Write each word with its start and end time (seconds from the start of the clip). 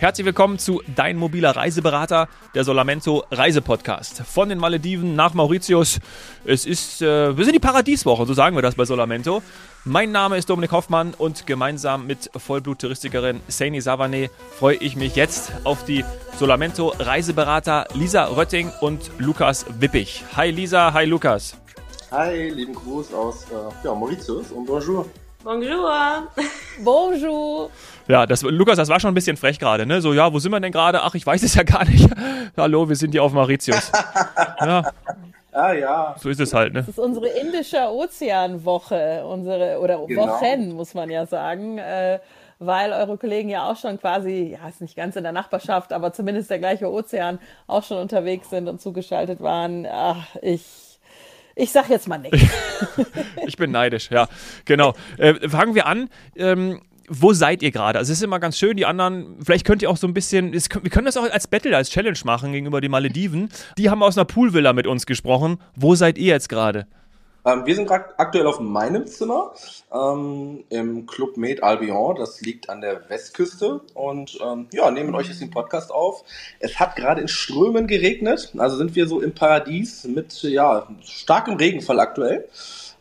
Herzlich 0.00 0.24
willkommen 0.24 0.58
zu 0.58 0.80
Dein 0.96 1.18
mobiler 1.18 1.54
Reiseberater, 1.54 2.26
der 2.54 2.64
Solamento 2.64 3.22
Reisepodcast. 3.30 4.22
Von 4.22 4.48
den 4.48 4.56
Malediven 4.56 5.14
nach 5.14 5.34
Mauritius. 5.34 6.00
Es 6.46 6.64
ist, 6.64 7.02
äh, 7.02 7.36
wir 7.36 7.44
sind 7.44 7.52
die 7.52 7.60
Paradieswoche, 7.60 8.24
so 8.24 8.32
sagen 8.32 8.56
wir 8.56 8.62
das 8.62 8.76
bei 8.76 8.86
Solamento. 8.86 9.42
Mein 9.84 10.10
Name 10.10 10.38
ist 10.38 10.48
Dominik 10.48 10.72
Hoffmann 10.72 11.12
und 11.12 11.46
gemeinsam 11.46 12.06
mit 12.06 12.30
Vollblut-Touristikerin 12.34 13.42
Saini 13.48 13.82
Savane 13.82 14.30
freue 14.58 14.76
ich 14.76 14.96
mich 14.96 15.16
jetzt 15.16 15.52
auf 15.64 15.84
die 15.84 16.02
Solamento 16.38 16.94
Reiseberater 16.98 17.86
Lisa 17.92 18.24
Rötting 18.24 18.72
und 18.80 19.10
Lukas 19.18 19.66
Wippich. 19.80 20.24
Hi 20.34 20.50
Lisa, 20.50 20.94
hi 20.94 21.04
Lukas. 21.04 21.58
Hi, 22.10 22.48
lieben 22.48 22.74
Gruß 22.74 23.12
aus 23.12 23.44
äh, 23.50 23.84
ja, 23.84 23.94
Mauritius 23.94 24.50
und 24.50 24.64
bonjour. 24.64 25.04
Bonjour. 25.42 26.28
Bonjour. 26.84 27.70
Ja, 28.10 28.26
das, 28.26 28.42
Lukas, 28.42 28.76
das 28.76 28.88
war 28.88 28.98
schon 28.98 29.12
ein 29.12 29.14
bisschen 29.14 29.36
frech 29.36 29.60
gerade, 29.60 29.86
ne? 29.86 30.00
So, 30.00 30.12
ja, 30.12 30.32
wo 30.32 30.40
sind 30.40 30.50
wir 30.50 30.58
denn 30.58 30.72
gerade? 30.72 31.02
Ach, 31.02 31.14
ich 31.14 31.24
weiß 31.24 31.44
es 31.44 31.54
ja 31.54 31.62
gar 31.62 31.84
nicht. 31.84 32.10
Hallo, 32.56 32.88
wir 32.88 32.96
sind 32.96 33.12
hier 33.12 33.22
auf 33.22 33.32
Mauritius. 33.32 33.92
ja. 34.60 34.82
Ah 35.52 35.72
ja. 35.72 36.16
So 36.18 36.28
ist 36.28 36.40
es 36.40 36.52
halt, 36.52 36.72
ne? 36.72 36.80
Das 36.80 36.88
ist 36.88 36.98
unsere 36.98 37.28
indische 37.28 37.88
Ozeanwoche, 37.88 39.24
unsere 39.24 39.78
oder 39.78 40.04
genau. 40.06 40.26
Wochen, 40.26 40.72
muss 40.72 40.92
man 40.94 41.08
ja 41.08 41.24
sagen. 41.24 41.78
Äh, 41.78 42.18
weil 42.58 42.92
eure 42.92 43.16
Kollegen 43.16 43.48
ja 43.48 43.70
auch 43.70 43.76
schon 43.76 43.98
quasi, 44.00 44.58
ja, 44.60 44.68
ist 44.68 44.80
nicht 44.80 44.96
ganz 44.96 45.14
in 45.14 45.22
der 45.22 45.32
Nachbarschaft, 45.32 45.92
aber 45.92 46.12
zumindest 46.12 46.50
der 46.50 46.58
gleiche 46.58 46.90
Ozean 46.90 47.38
auch 47.68 47.84
schon 47.84 47.98
unterwegs 47.98 48.50
sind 48.50 48.68
und 48.68 48.80
zugeschaltet 48.80 49.40
waren. 49.40 49.86
Ach, 49.88 50.26
ich 50.42 50.90
ich 51.54 51.72
sag 51.72 51.88
jetzt 51.90 52.08
mal 52.08 52.18
nichts. 52.18 52.42
ich 53.46 53.56
bin 53.56 53.70
neidisch, 53.70 54.10
ja, 54.10 54.28
genau. 54.64 54.94
Äh, 55.18 55.48
fangen 55.48 55.74
wir 55.74 55.86
an. 55.86 56.08
Ähm, 56.34 56.80
wo 57.10 57.32
seid 57.32 57.62
ihr 57.62 57.72
gerade? 57.72 57.98
Also 57.98 58.12
es 58.12 58.18
ist 58.18 58.24
immer 58.24 58.38
ganz 58.38 58.56
schön, 58.56 58.76
die 58.76 58.86
anderen, 58.86 59.36
vielleicht 59.44 59.66
könnt 59.66 59.82
ihr 59.82 59.90
auch 59.90 59.96
so 59.96 60.06
ein 60.06 60.14
bisschen, 60.14 60.54
es, 60.54 60.68
wir 60.70 60.90
können 60.90 61.06
das 61.06 61.16
auch 61.16 61.28
als 61.28 61.48
Battle, 61.48 61.76
als 61.76 61.90
Challenge 61.90 62.18
machen 62.24 62.52
gegenüber 62.52 62.80
den 62.80 62.92
Malediven. 62.92 63.50
Die 63.76 63.90
haben 63.90 64.02
aus 64.02 64.16
einer 64.16 64.24
Poolvilla 64.24 64.72
mit 64.72 64.86
uns 64.86 65.06
gesprochen. 65.06 65.58
Wo 65.74 65.96
seid 65.96 66.18
ihr 66.18 66.28
jetzt 66.28 66.48
gerade? 66.48 66.86
Ähm, 67.44 67.66
wir 67.66 67.74
sind 67.74 67.90
aktuell 67.90 68.46
auf 68.46 68.60
meinem 68.60 69.06
Zimmer 69.06 69.52
ähm, 69.92 70.62
im 70.68 71.06
Club 71.06 71.36
Med 71.36 71.62
Albion. 71.62 72.16
Das 72.16 72.40
liegt 72.42 72.68
an 72.68 72.80
der 72.80 73.08
Westküste. 73.08 73.80
Und 73.94 74.38
ähm, 74.44 74.68
ja, 74.72 74.90
nehmen 74.90 75.14
euch 75.14 75.28
jetzt 75.28 75.40
den 75.40 75.50
Podcast 75.50 75.90
auf. 75.90 76.22
Es 76.60 76.78
hat 76.78 76.96
gerade 76.96 77.20
in 77.20 77.28
Strömen 77.28 77.86
geregnet. 77.86 78.52
Also 78.56 78.76
sind 78.76 78.94
wir 78.94 79.08
so 79.08 79.20
im 79.20 79.34
Paradies 79.34 80.04
mit 80.04 80.42
ja, 80.42 80.86
starkem 81.02 81.56
Regenfall 81.56 81.98
aktuell. 81.98 82.48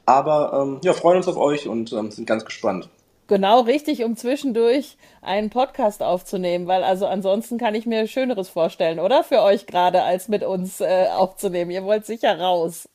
Aber 0.06 0.64
ähm, 0.64 0.80
ja, 0.84 0.94
freuen 0.94 1.18
uns 1.18 1.28
auf 1.28 1.38
euch 1.38 1.68
und 1.68 1.94
ähm, 1.94 2.10
sind 2.10 2.26
ganz 2.26 2.44
gespannt. 2.44 2.90
Genau 3.30 3.62
richtig, 3.62 4.04
um 4.04 4.18
zwischendurch 4.18 4.98
einen 5.22 5.52
Podcast 5.52 6.02
aufzunehmen, 6.02 6.66
weil 6.66 6.84
also 6.84 7.06
ansonsten 7.06 7.60
kann 7.60 7.76
ich 7.76 7.86
mir 7.86 8.08
Schöneres 8.08 8.50
vorstellen, 8.50 9.00
oder? 9.00 9.24
Für 9.24 9.44
euch 9.44 9.68
gerade, 9.68 10.02
als 10.02 10.30
mit 10.30 10.44
uns 10.44 10.82
äh, 10.82 11.06
aufzunehmen. 11.16 11.70
Ihr 11.70 11.84
wollt 11.84 12.08
sicher 12.08 12.40
raus. 12.40 12.90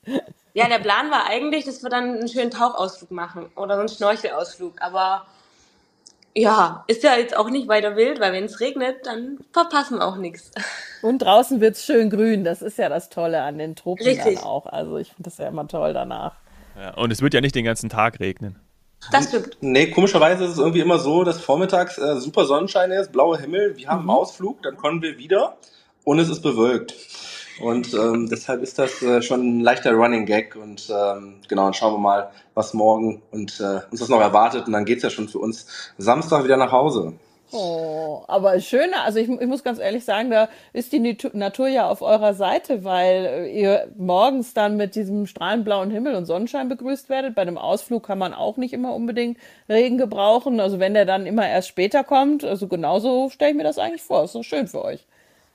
Ja, 0.52 0.68
der 0.68 0.80
Plan 0.80 1.08
war 1.12 1.28
eigentlich, 1.28 1.64
dass 1.64 1.84
wir 1.84 1.88
dann 1.88 2.16
einen 2.16 2.28
schönen 2.28 2.50
Tauchausflug 2.50 3.12
machen 3.12 3.46
oder 3.54 3.76
so 3.76 3.80
einen 3.80 3.88
Schnorchelausflug. 3.88 4.82
Aber 4.82 5.24
ja, 6.34 6.82
ist 6.88 7.04
ja 7.04 7.16
jetzt 7.16 7.36
auch 7.36 7.48
nicht 7.48 7.68
weiter 7.68 7.94
wild, 7.94 8.18
weil 8.18 8.32
wenn 8.32 8.44
es 8.44 8.58
regnet, 8.58 9.06
dann 9.06 9.38
verpassen 9.52 9.98
wir 9.98 10.04
auch 10.04 10.16
nichts. 10.16 10.50
Und 11.02 11.20
draußen 11.20 11.60
wird 11.60 11.76
es 11.76 11.84
schön 11.84 12.10
grün. 12.10 12.42
Das 12.42 12.60
ist 12.60 12.76
ja 12.76 12.88
das 12.88 13.08
Tolle 13.08 13.42
an 13.42 13.58
den 13.58 13.76
Tropen 13.76 14.04
Richtig. 14.04 14.36
dann 14.36 14.44
auch. 14.44 14.66
Also 14.66 14.96
ich 14.96 15.08
finde 15.12 15.30
das 15.30 15.38
ja 15.38 15.46
immer 15.46 15.68
toll 15.68 15.92
danach. 15.92 16.34
Ja, 16.76 16.94
und 16.94 17.12
es 17.12 17.22
wird 17.22 17.34
ja 17.34 17.40
nicht 17.40 17.54
den 17.54 17.64
ganzen 17.64 17.88
Tag 17.88 18.18
regnen. 18.18 18.58
Das 19.10 19.28
stimmt. 19.28 19.56
Nee, 19.60 19.90
komischerweise 19.90 20.44
ist 20.44 20.52
es 20.52 20.58
irgendwie 20.58 20.80
immer 20.80 20.98
so, 20.98 21.24
dass 21.24 21.40
vormittags 21.40 21.98
äh, 21.98 22.16
super 22.16 22.44
Sonnenschein 22.44 22.90
ist, 22.90 23.12
blauer 23.12 23.38
Himmel, 23.38 23.76
wir 23.76 23.88
haben 23.88 24.04
mhm. 24.04 24.10
Ausflug, 24.10 24.62
dann 24.62 24.76
kommen 24.76 25.02
wir 25.02 25.18
wieder 25.18 25.56
und 26.04 26.18
es 26.18 26.28
ist 26.28 26.40
bewölkt. 26.40 26.94
Und 27.60 27.94
ähm, 27.94 28.28
deshalb 28.28 28.62
ist 28.62 28.78
das 28.78 29.00
äh, 29.02 29.22
schon 29.22 29.58
ein 29.58 29.60
leichter 29.60 29.92
Running 29.92 30.26
Gag. 30.26 30.56
Und 30.56 30.90
ähm, 30.90 31.36
genau, 31.48 31.64
dann 31.64 31.74
schauen 31.74 31.94
wir 31.94 31.98
mal, 31.98 32.30
was 32.54 32.74
morgen 32.74 33.22
und 33.30 33.60
äh, 33.60 33.80
uns 33.90 34.00
das 34.00 34.08
noch 34.08 34.20
erwartet. 34.20 34.66
Und 34.66 34.72
dann 34.72 34.84
geht's 34.84 35.02
ja 35.02 35.10
schon 35.10 35.28
für 35.28 35.38
uns 35.38 35.66
Samstag 35.98 36.44
wieder 36.44 36.56
nach 36.56 36.72
Hause. 36.72 37.12
Oh, 37.52 38.24
aber 38.26 38.58
schöner, 38.58 39.04
also 39.04 39.18
ich, 39.18 39.28
ich, 39.28 39.46
muss 39.46 39.62
ganz 39.62 39.78
ehrlich 39.78 40.04
sagen, 40.04 40.30
da 40.30 40.48
ist 40.72 40.92
die 40.92 41.16
Natur 41.34 41.68
ja 41.68 41.88
auf 41.88 42.02
eurer 42.02 42.34
Seite, 42.34 42.84
weil 42.84 43.26
äh, 43.26 43.60
ihr 43.60 43.88
morgens 43.96 44.54
dann 44.54 44.76
mit 44.76 44.96
diesem 44.96 45.26
strahlend 45.26 45.64
blauen 45.64 45.90
Himmel 45.90 46.16
und 46.16 46.26
Sonnenschein 46.26 46.68
begrüßt 46.68 47.08
werdet. 47.08 47.34
Bei 47.34 47.42
einem 47.42 47.58
Ausflug 47.58 48.04
kann 48.06 48.18
man 48.18 48.34
auch 48.34 48.56
nicht 48.56 48.72
immer 48.72 48.94
unbedingt 48.94 49.38
Regen 49.68 49.98
gebrauchen. 49.98 50.58
Also 50.58 50.80
wenn 50.80 50.94
der 50.94 51.04
dann 51.04 51.26
immer 51.26 51.48
erst 51.48 51.68
später 51.68 52.02
kommt, 52.02 52.44
also 52.44 52.66
genauso 52.66 53.28
stelle 53.30 53.52
ich 53.52 53.56
mir 53.56 53.64
das 53.64 53.78
eigentlich 53.78 54.02
vor. 54.02 54.24
Ist 54.24 54.34
doch 54.34 54.42
schön 54.42 54.66
für 54.66 54.82
euch. 54.82 55.06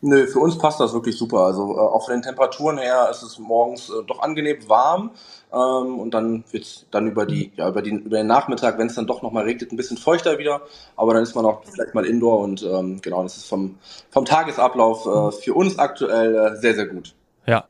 Nö, 0.02 0.28
für 0.28 0.40
uns 0.40 0.58
passt 0.58 0.80
das 0.80 0.94
wirklich 0.94 1.18
super. 1.18 1.40
Also 1.40 1.76
äh, 1.76 1.80
auch 1.80 2.06
von 2.06 2.14
den 2.14 2.22
Temperaturen 2.22 2.78
her 2.78 3.10
ist 3.12 3.24
es 3.24 3.38
morgens 3.40 3.90
äh, 3.90 4.04
doch 4.08 4.20
angenehm 4.20 4.58
warm 4.70 5.12
ähm, 5.52 6.00
und 6.00 6.14
dann 6.14 6.44
wird's 6.52 6.86
dann 6.92 7.08
über 7.08 7.26
die 7.26 7.52
ja 7.56 7.70
über, 7.70 7.82
die, 7.82 7.92
über 7.92 8.18
den 8.18 8.28
Nachmittag, 8.28 8.78
wenn 8.78 8.88
es 8.88 8.96
dann 8.96 9.08
doch 9.08 9.22
nochmal 9.22 9.46
regnet, 9.46 9.72
ein 9.72 9.78
bisschen 9.78 9.98
feuchter 9.98 10.38
wieder. 10.38 10.62
Aber 10.96 11.14
dann 11.14 11.24
ist 11.24 11.36
man 11.36 11.46
auch 11.46 11.64
vielleicht 11.64 11.96
mal 11.96 12.06
indoor 12.06 12.40
und 12.40 12.64
ähm, 12.64 13.02
genau, 13.02 13.24
das 13.24 13.38
ist 13.38 13.48
vom 13.48 13.78
vom 14.10 14.26
Tagesablauf 14.26 15.06
äh, 15.06 15.42
für 15.42 15.54
uns 15.54 15.80
aktuell 15.80 16.36
äh, 16.36 16.56
sehr 16.58 16.76
sehr 16.76 16.88
gut. 16.88 17.16
Ja, 17.48 17.66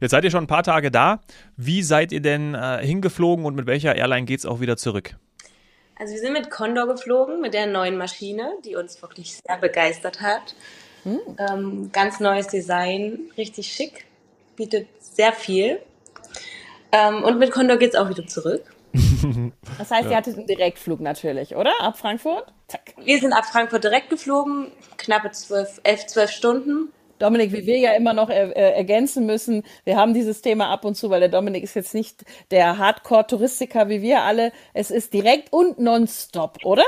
jetzt 0.00 0.10
seid 0.10 0.24
ihr 0.24 0.30
schon 0.30 0.44
ein 0.44 0.48
paar 0.48 0.64
Tage 0.64 0.90
da. 0.90 1.20
Wie 1.56 1.82
seid 1.82 2.10
ihr 2.10 2.20
denn 2.20 2.54
äh, 2.54 2.84
hingeflogen 2.84 3.44
und 3.44 3.54
mit 3.54 3.66
welcher 3.66 3.94
Airline 3.94 4.26
geht's 4.26 4.44
auch 4.44 4.60
wieder 4.60 4.76
zurück? 4.76 5.16
Also 6.00 6.14
wir 6.14 6.20
sind 6.20 6.32
mit 6.32 6.50
Condor 6.50 6.86
geflogen, 6.86 7.42
mit 7.42 7.52
der 7.52 7.66
neuen 7.66 7.98
Maschine, 7.98 8.54
die 8.64 8.74
uns 8.74 9.02
wirklich 9.02 9.36
sehr 9.36 9.58
begeistert 9.58 10.22
hat. 10.22 10.54
Hm. 11.04 11.20
Ähm, 11.38 11.90
ganz 11.92 12.20
neues 12.20 12.46
Design, 12.46 13.20
richtig 13.36 13.70
schick, 13.70 14.06
bietet 14.56 14.88
sehr 14.98 15.32
viel. 15.32 15.78
Ähm, 16.92 17.22
und 17.24 17.38
mit 17.38 17.50
Condor 17.50 17.76
geht 17.76 17.90
es 17.90 17.96
auch 17.96 18.08
wieder 18.08 18.26
zurück. 18.26 18.62
Das 19.78 19.90
heißt, 19.90 20.04
ja. 20.04 20.10
ihr 20.10 20.16
hattet 20.16 20.36
einen 20.36 20.46
Direktflug 20.46 21.00
natürlich, 21.00 21.54
oder? 21.54 21.72
Ab 21.80 21.98
Frankfurt? 21.98 22.52
Zack. 22.68 22.94
Wir 23.04 23.18
sind 23.18 23.32
ab 23.32 23.44
Frankfurt 23.44 23.84
direkt 23.84 24.10
geflogen, 24.10 24.72
knappe 24.96 25.30
zwölf, 25.30 25.80
elf, 25.84 26.06
zwölf 26.06 26.30
Stunden. 26.30 26.92
Dominik, 27.18 27.52
wie 27.52 27.66
wir 27.66 27.78
ja 27.78 27.92
immer 27.92 28.14
noch 28.14 28.30
er, 28.30 28.56
äh, 28.56 28.76
ergänzen 28.76 29.26
müssen, 29.26 29.62
wir 29.84 29.96
haben 29.96 30.14
dieses 30.14 30.40
Thema 30.40 30.70
ab 30.70 30.84
und 30.84 30.96
zu, 30.96 31.10
weil 31.10 31.20
der 31.20 31.28
Dominik 31.28 31.62
ist 31.62 31.74
jetzt 31.74 31.94
nicht 31.94 32.24
der 32.50 32.78
Hardcore-Touristiker 32.78 33.88
wie 33.88 34.00
wir 34.00 34.22
alle. 34.22 34.52
Es 34.72 34.90
ist 34.90 35.12
direkt 35.12 35.52
und 35.52 35.78
nonstop, 35.78 36.64
oder? 36.64 36.84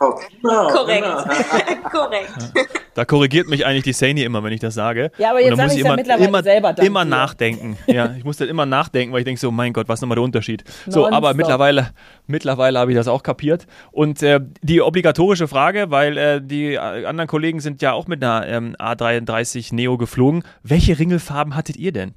Oh, 0.00 0.14
genau, 0.42 0.68
Korrekt. 0.68 1.04
Genau. 1.04 1.88
Korrekt. 1.90 2.52
Da 2.94 3.04
korrigiert 3.04 3.48
mich 3.48 3.64
eigentlich 3.64 3.84
die 3.84 3.92
Sani 3.92 4.22
immer, 4.22 4.42
wenn 4.42 4.52
ich 4.52 4.60
das 4.60 4.74
sage. 4.74 5.10
Ja, 5.18 5.30
aber 5.30 5.40
jetzt 5.40 5.56
muss 5.56 5.72
ich 5.72 5.80
immer, 5.80 5.90
ja 5.90 5.96
mittlerweile 5.96 6.28
immer, 6.28 6.42
selber 6.42 6.68
danken. 6.68 6.86
Immer 6.86 7.04
nachdenken. 7.04 7.78
ja, 7.86 8.14
ich 8.18 8.24
muss 8.24 8.36
dann 8.36 8.48
immer 8.48 8.66
nachdenken, 8.66 9.12
weil 9.12 9.20
ich 9.20 9.24
denke 9.24 9.40
so, 9.40 9.50
mein 9.50 9.72
Gott, 9.72 9.88
was 9.88 9.98
ist 9.98 10.02
nochmal 10.02 10.16
der 10.16 10.24
Unterschied? 10.24 10.64
So, 10.86 11.08
aber 11.08 11.34
mittlerweile, 11.34 11.90
mittlerweile 12.26 12.78
habe 12.78 12.90
ich 12.90 12.96
das 12.96 13.08
auch 13.08 13.22
kapiert. 13.22 13.66
Und 13.92 14.22
äh, 14.22 14.40
die 14.62 14.80
obligatorische 14.82 15.48
Frage, 15.48 15.90
weil 15.90 16.16
äh, 16.16 16.40
die 16.42 16.78
anderen 16.78 17.28
Kollegen 17.28 17.60
sind 17.60 17.82
ja 17.82 17.92
auch 17.92 18.06
mit 18.06 18.22
einer 18.22 18.46
ähm, 18.46 18.76
A33 18.78 19.74
Neo 19.74 19.96
geflogen. 19.96 20.42
Welche 20.62 20.98
Ringelfarben 20.98 21.54
hattet 21.54 21.76
ihr 21.76 21.92
denn? 21.92 22.14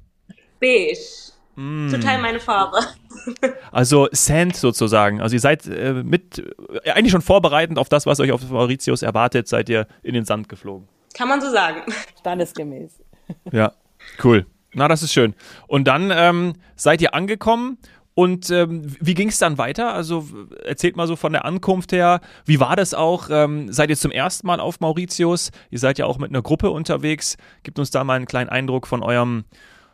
Beige. 0.60 1.31
Mm. 1.56 1.90
Total 1.90 2.20
meine 2.20 2.40
Farbe. 2.40 2.78
Also 3.70 4.08
Sand 4.10 4.56
sozusagen. 4.56 5.20
Also 5.20 5.34
ihr 5.34 5.40
seid 5.40 5.66
äh, 5.66 5.92
mit 5.92 6.42
äh, 6.84 6.90
eigentlich 6.90 7.12
schon 7.12 7.22
vorbereitend 7.22 7.78
auf 7.78 7.88
das, 7.88 8.04
was 8.04 8.18
euch 8.18 8.32
auf 8.32 8.48
Mauritius 8.50 9.02
erwartet, 9.02 9.46
seid 9.46 9.68
ihr 9.68 9.86
in 10.02 10.14
den 10.14 10.24
Sand 10.24 10.48
geflogen. 10.48 10.88
Kann 11.14 11.28
man 11.28 11.40
so 11.40 11.50
sagen. 11.50 11.82
Standesgemäß. 12.18 13.00
Ja, 13.52 13.72
cool. 14.24 14.44
Na, 14.74 14.88
das 14.88 15.02
ist 15.02 15.12
schön. 15.12 15.34
Und 15.68 15.84
dann 15.86 16.10
ähm, 16.12 16.54
seid 16.76 17.00
ihr 17.00 17.14
angekommen 17.14 17.78
und 18.14 18.50
ähm, 18.50 18.82
wie 19.00 19.14
ging 19.14 19.28
es 19.28 19.38
dann 19.38 19.56
weiter? 19.56 19.94
Also 19.94 20.26
erzählt 20.64 20.96
mal 20.96 21.06
so 21.06 21.16
von 21.16 21.32
der 21.32 21.46
Ankunft 21.46 21.92
her. 21.92 22.20
Wie 22.44 22.60
war 22.60 22.76
das 22.76 22.92
auch? 22.92 23.30
Ähm, 23.30 23.72
seid 23.72 23.88
ihr 23.88 23.96
zum 23.96 24.10
ersten 24.10 24.46
Mal 24.46 24.60
auf 24.60 24.80
Mauritius? 24.80 25.50
Ihr 25.70 25.78
seid 25.78 25.98
ja 25.98 26.04
auch 26.04 26.18
mit 26.18 26.30
einer 26.30 26.42
Gruppe 26.42 26.70
unterwegs. 26.70 27.38
Gibt 27.62 27.78
uns 27.78 27.90
da 27.90 28.04
mal 28.04 28.14
einen 28.14 28.26
kleinen 28.26 28.50
Eindruck 28.50 28.86
von 28.86 29.02
eurem, 29.02 29.44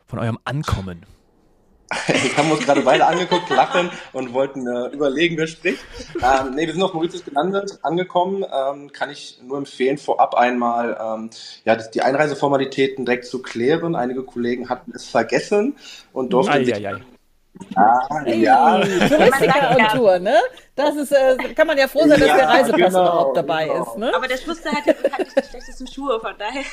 von 0.07 0.19
eurem 0.19 0.39
Ankommen. 0.45 1.05
Ich 2.09 2.37
haben 2.37 2.51
uns 2.51 2.65
gerade 2.65 2.83
beide 2.83 3.07
angeguckt, 3.07 3.49
lachen 3.49 3.91
und 4.13 4.35
wollten 4.35 4.67
äh, 4.67 4.89
überlegen, 4.89 5.37
wer 5.39 5.47
spricht. 5.47 5.85
Ähm, 6.17 6.55
nee, 6.55 6.67
wir 6.67 6.73
sind 6.73 6.83
auf 6.83 6.93
Mauritius 6.93 7.25
gelandet, 7.25 7.79
angekommen. 7.83 8.45
Ähm, 8.45 8.93
kann 8.93 9.11
ich 9.11 9.39
nur 9.43 9.57
empfehlen, 9.57 9.97
vorab 9.97 10.35
einmal 10.35 10.99
ähm, 11.01 11.31
ja, 11.65 11.77
die 11.77 12.03
Einreiseformalitäten 12.03 13.07
direkt 13.07 13.27
zu 13.27 13.41
klären. 13.41 13.95
Einige 13.97 14.23
Kollegen 14.23 14.69
hatten 14.69 14.93
es 14.95 15.09
vergessen 15.09 15.77
und 16.13 16.33
durften 16.33 16.53
ei, 16.53 16.65
sich 16.65 16.75
ei, 16.75 16.95
ei. 16.95 17.01
Ah, 17.75 18.25
ja. 18.27 18.81
Touristiker-Tour, 18.81 20.19
ne? 20.19 20.37
Das 20.75 20.95
ist, 20.95 21.13
äh, 21.13 21.37
kann 21.55 21.67
man 21.67 21.77
ja 21.77 21.89
froh 21.89 22.07
sein, 22.07 22.21
dass 22.21 22.29
ja, 22.29 22.37
der 22.37 22.49
Reisepass 22.49 22.77
genau, 22.77 23.03
überhaupt 23.03 23.37
dabei 23.37 23.67
genau. 23.67 23.83
ist, 23.83 23.99
ne? 23.99 24.15
Aber 24.15 24.29
der 24.29 24.37
Schuster 24.37 24.71
hat, 24.71 24.87
hat 24.87 25.19
nicht 25.19 25.37
die 25.37 25.49
schlechtesten 25.49 25.87
Schuhe, 25.89 26.21
von 26.21 26.35
daher. 26.39 26.65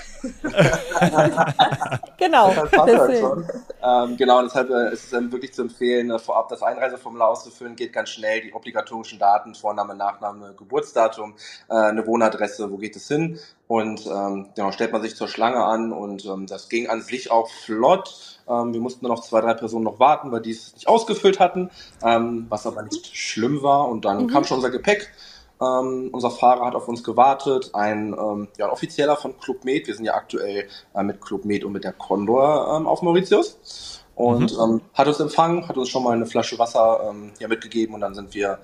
genau. 2.17 2.53
Das 2.53 2.71
passt 2.71 2.97
halt 2.97 3.19
schon. 3.19 3.47
ähm, 3.83 4.17
genau, 4.17 4.43
deshalb 4.43 4.69
äh, 4.69 4.93
ist 4.93 5.05
es 5.05 5.09
dann 5.09 5.31
wirklich 5.31 5.53
zu 5.53 5.63
empfehlen, 5.63 6.11
äh, 6.11 6.19
vorab 6.19 6.49
das 6.49 6.61
Einreiseformular 6.61 7.29
auszufüllen. 7.29 7.75
Geht 7.75 7.93
ganz 7.93 8.09
schnell. 8.09 8.41
Die 8.41 8.53
obligatorischen 8.53 9.17
Daten, 9.17 9.55
Vorname, 9.55 9.95
Nachname, 9.95 10.53
Geburtsdatum, 10.55 11.35
äh, 11.69 11.73
eine 11.73 12.05
Wohnadresse, 12.05 12.71
wo 12.71 12.77
geht 12.77 12.95
es 12.95 13.07
hin? 13.07 13.39
Und 13.67 14.06
ähm, 14.06 14.50
genau, 14.56 14.71
stellt 14.71 14.91
man 14.91 15.01
sich 15.01 15.15
zur 15.15 15.27
Schlange 15.27 15.63
an 15.63 15.91
und 15.91 16.25
ähm, 16.25 16.45
das 16.45 16.69
ging 16.69 16.88
an 16.88 17.01
sich 17.01 17.31
auch 17.31 17.50
flott. 17.50 18.39
Ähm, 18.47 18.73
wir 18.73 18.79
mussten 18.79 19.06
nur 19.06 19.15
noch 19.15 19.23
zwei, 19.23 19.41
drei 19.41 19.56
Personen 19.56 19.85
noch 19.85 20.00
warten, 20.00 20.31
weil 20.31 20.41
die 20.41 20.51
es 20.51 20.75
nicht 20.75 20.88
ausgefüllt 20.88 21.39
hatten, 21.39 21.71
ähm, 22.03 22.45
was 22.50 22.67
aber 22.67 22.83
nicht 22.83 23.15
schlimm 23.17 23.63
war. 23.63 23.89
Und 23.89 24.06
dann 24.06 24.23
mhm. 24.23 24.27
kam 24.27 24.44
schon 24.44 24.57
unser 24.57 24.69
Gepäck. 24.69 25.12
Ähm, 25.59 26.09
unser 26.12 26.31
Fahrer 26.31 26.65
hat 26.65 26.75
auf 26.75 26.88
uns 26.88 27.03
gewartet, 27.03 27.71
ein, 27.73 28.13
ähm, 28.13 28.50
ja, 28.57 28.65
ein 28.65 28.71
offizieller 28.71 29.15
von 29.15 29.39
Club 29.39 29.63
Med. 29.63 29.88
Wir 29.88 29.95
sind 29.95 30.06
ja 30.06 30.13
aktuell 30.13 30.67
äh, 30.94 31.03
mit 31.03 31.21
Club 31.21 31.45
Med 31.45 31.63
und 31.63 31.71
mit 31.71 31.85
der 31.85 31.94
Condor 31.94 32.75
ähm, 32.75 32.88
auf 32.88 33.01
Mauritius. 33.01 34.03
Und 34.15 34.56
mhm. 34.56 34.62
ähm, 34.62 34.81
hat 34.94 35.07
uns 35.07 35.19
empfangen, 35.19 35.67
hat 35.67 35.77
uns 35.77 35.89
schon 35.89 36.03
mal 36.03 36.12
eine 36.12 36.25
Flasche 36.27 36.59
Wasser 36.59 37.09
ähm, 37.09 37.31
ja, 37.39 37.47
mitgegeben 37.47 37.95
und 37.95 38.01
dann 38.01 38.13
sind 38.13 38.33
wir 38.35 38.59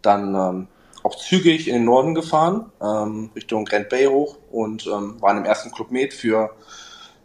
dann 0.00 0.34
ähm, 0.34 0.68
auch 1.04 1.14
zügig 1.16 1.68
in 1.68 1.74
den 1.74 1.84
Norden 1.84 2.14
gefahren, 2.14 2.72
ähm, 2.82 3.30
Richtung 3.36 3.66
Grand 3.66 3.90
Bay 3.90 4.06
hoch 4.06 4.38
und 4.50 4.86
ähm, 4.86 5.20
waren 5.20 5.36
im 5.36 5.44
ersten 5.44 5.70
Club 5.70 5.90
Med 5.90 6.14
für 6.14 6.56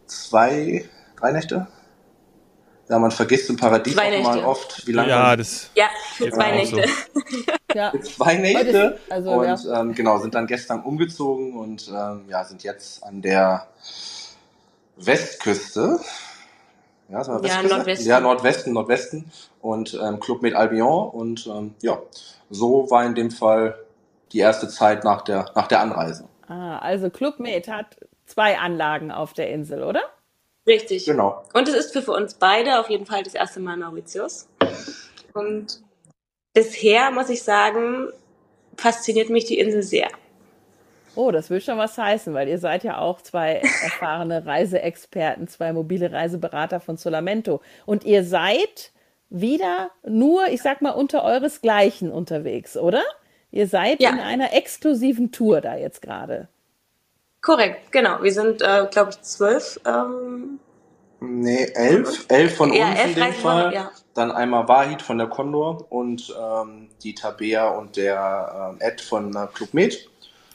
zwei, 0.05 0.85
drei 1.15 1.31
Nächte. 1.31 1.67
Ja, 2.89 2.99
man 2.99 3.11
vergisst 3.11 3.49
im 3.49 3.55
Paradies 3.55 3.93
zwei 3.93 4.19
auch 4.19 4.23
mal 4.23 4.43
oft, 4.43 4.85
wie 4.85 4.91
lange. 4.91 5.09
Ja, 5.09 5.35
das 5.35 5.69
ja 5.75 5.87
für 6.15 6.29
zwei 6.29 6.51
Nächte. 6.51 6.83
So. 6.87 7.21
ja. 7.73 7.91
Für 7.91 8.01
zwei 8.01 8.35
Nächte. 8.35 8.99
Also, 9.09 9.31
und 9.31 9.63
ja. 9.63 9.81
ähm, 9.81 9.93
genau, 9.93 10.17
sind 10.17 10.35
dann 10.35 10.47
gestern 10.47 10.81
umgezogen 10.81 11.55
und 11.55 11.87
ähm, 11.87 12.25
ja, 12.27 12.43
sind 12.43 12.63
jetzt 12.63 13.03
an 13.03 13.21
der 13.21 13.67
Westküste. 14.97 15.99
Ja, 17.11 17.21
ja 17.21 17.63
Nordwesten. 17.63 18.07
Ja, 18.07 18.19
Nordwesten, 18.19 18.73
Nordwesten. 18.73 19.31
Und 19.61 19.99
ähm, 20.01 20.19
Club 20.19 20.41
mit 20.41 20.53
Albion. 20.55 21.09
Und 21.09 21.47
ähm, 21.47 21.73
ja, 21.81 21.99
so 22.49 22.89
war 22.89 23.05
in 23.05 23.15
dem 23.15 23.31
Fall 23.31 23.77
die 24.31 24.39
erste 24.39 24.67
Zeit 24.67 25.03
nach 25.03 25.21
der, 25.21 25.51
nach 25.55 25.67
der 25.67 25.81
Anreise. 25.81 26.25
Ah, 26.47 26.77
also 26.79 27.09
Club 27.09 27.39
Med 27.39 27.67
hat 27.67 27.97
zwei 28.25 28.57
Anlagen 28.57 29.11
auf 29.11 29.33
der 29.33 29.49
Insel, 29.49 29.83
oder? 29.83 30.01
Richtig. 30.67 31.05
Genau. 31.05 31.43
Und 31.53 31.67
es 31.67 31.75
ist 31.75 31.93
für, 31.93 32.01
für 32.01 32.11
uns 32.11 32.35
beide 32.35 32.79
auf 32.79 32.89
jeden 32.89 33.05
Fall 33.05 33.23
das 33.23 33.33
erste 33.33 33.59
Mal 33.59 33.77
Mauritius. 33.77 34.47
Und 35.33 35.81
bisher 36.53 37.11
muss 37.11 37.29
ich 37.29 37.41
sagen, 37.41 38.09
fasziniert 38.77 39.29
mich 39.29 39.45
die 39.45 39.59
Insel 39.59 39.81
sehr. 39.81 40.09
Oh, 41.15 41.31
das 41.31 41.49
will 41.49 41.61
schon 41.61 41.77
was 41.77 41.97
heißen, 41.97 42.33
weil 42.33 42.47
ihr 42.47 42.59
seid 42.59 42.83
ja 42.83 42.97
auch 42.97 43.21
zwei 43.21 43.55
erfahrene 43.83 44.45
Reiseexperten, 44.45 45.47
zwei 45.47 45.73
mobile 45.73 46.11
Reiseberater 46.11 46.79
von 46.79 46.97
Solamento. 46.97 47.61
Und 47.85 48.03
ihr 48.03 48.23
seid 48.23 48.91
wieder 49.29 49.91
nur, 50.07 50.47
ich 50.47 50.61
sag 50.61 50.81
mal, 50.81 50.91
unter 50.91 51.23
euresgleichen 51.23 52.11
unterwegs, 52.11 52.77
oder? 52.77 53.03
Ihr 53.51 53.67
seid 53.67 54.01
ja. 54.01 54.09
in 54.11 54.19
einer 54.19 54.53
exklusiven 54.53 55.31
Tour 55.31 55.61
da 55.61 55.75
jetzt 55.75 56.01
gerade. 56.01 56.47
Korrekt, 57.41 57.91
genau. 57.91 58.21
Wir 58.21 58.33
sind, 58.33 58.61
äh, 58.61 58.87
glaube 58.91 59.11
ich, 59.11 59.21
zwölf. 59.21 59.79
Ähm, 59.85 60.59
nee, 61.19 61.65
elf. 61.73 62.25
Elf 62.27 62.55
von 62.57 62.73
ja, 62.73 62.89
uns 62.89 62.99
elf 62.99 63.17
in 63.17 63.23
dem 63.23 63.33
Fall. 63.33 63.73
Ja. 63.73 63.91
Dann 64.13 64.31
einmal 64.31 64.67
Wahid 64.67 65.01
von 65.01 65.17
der 65.17 65.27
Condor 65.27 65.85
und 65.89 66.33
ähm, 66.37 66.89
die 67.01 67.15
Tabea 67.15 67.69
und 67.69 67.95
der 67.95 68.71
ähm, 68.73 68.81
Ed 68.81 69.01
von 69.01 69.33
äh, 69.35 69.47
Club 69.53 69.73
Med. 69.73 70.09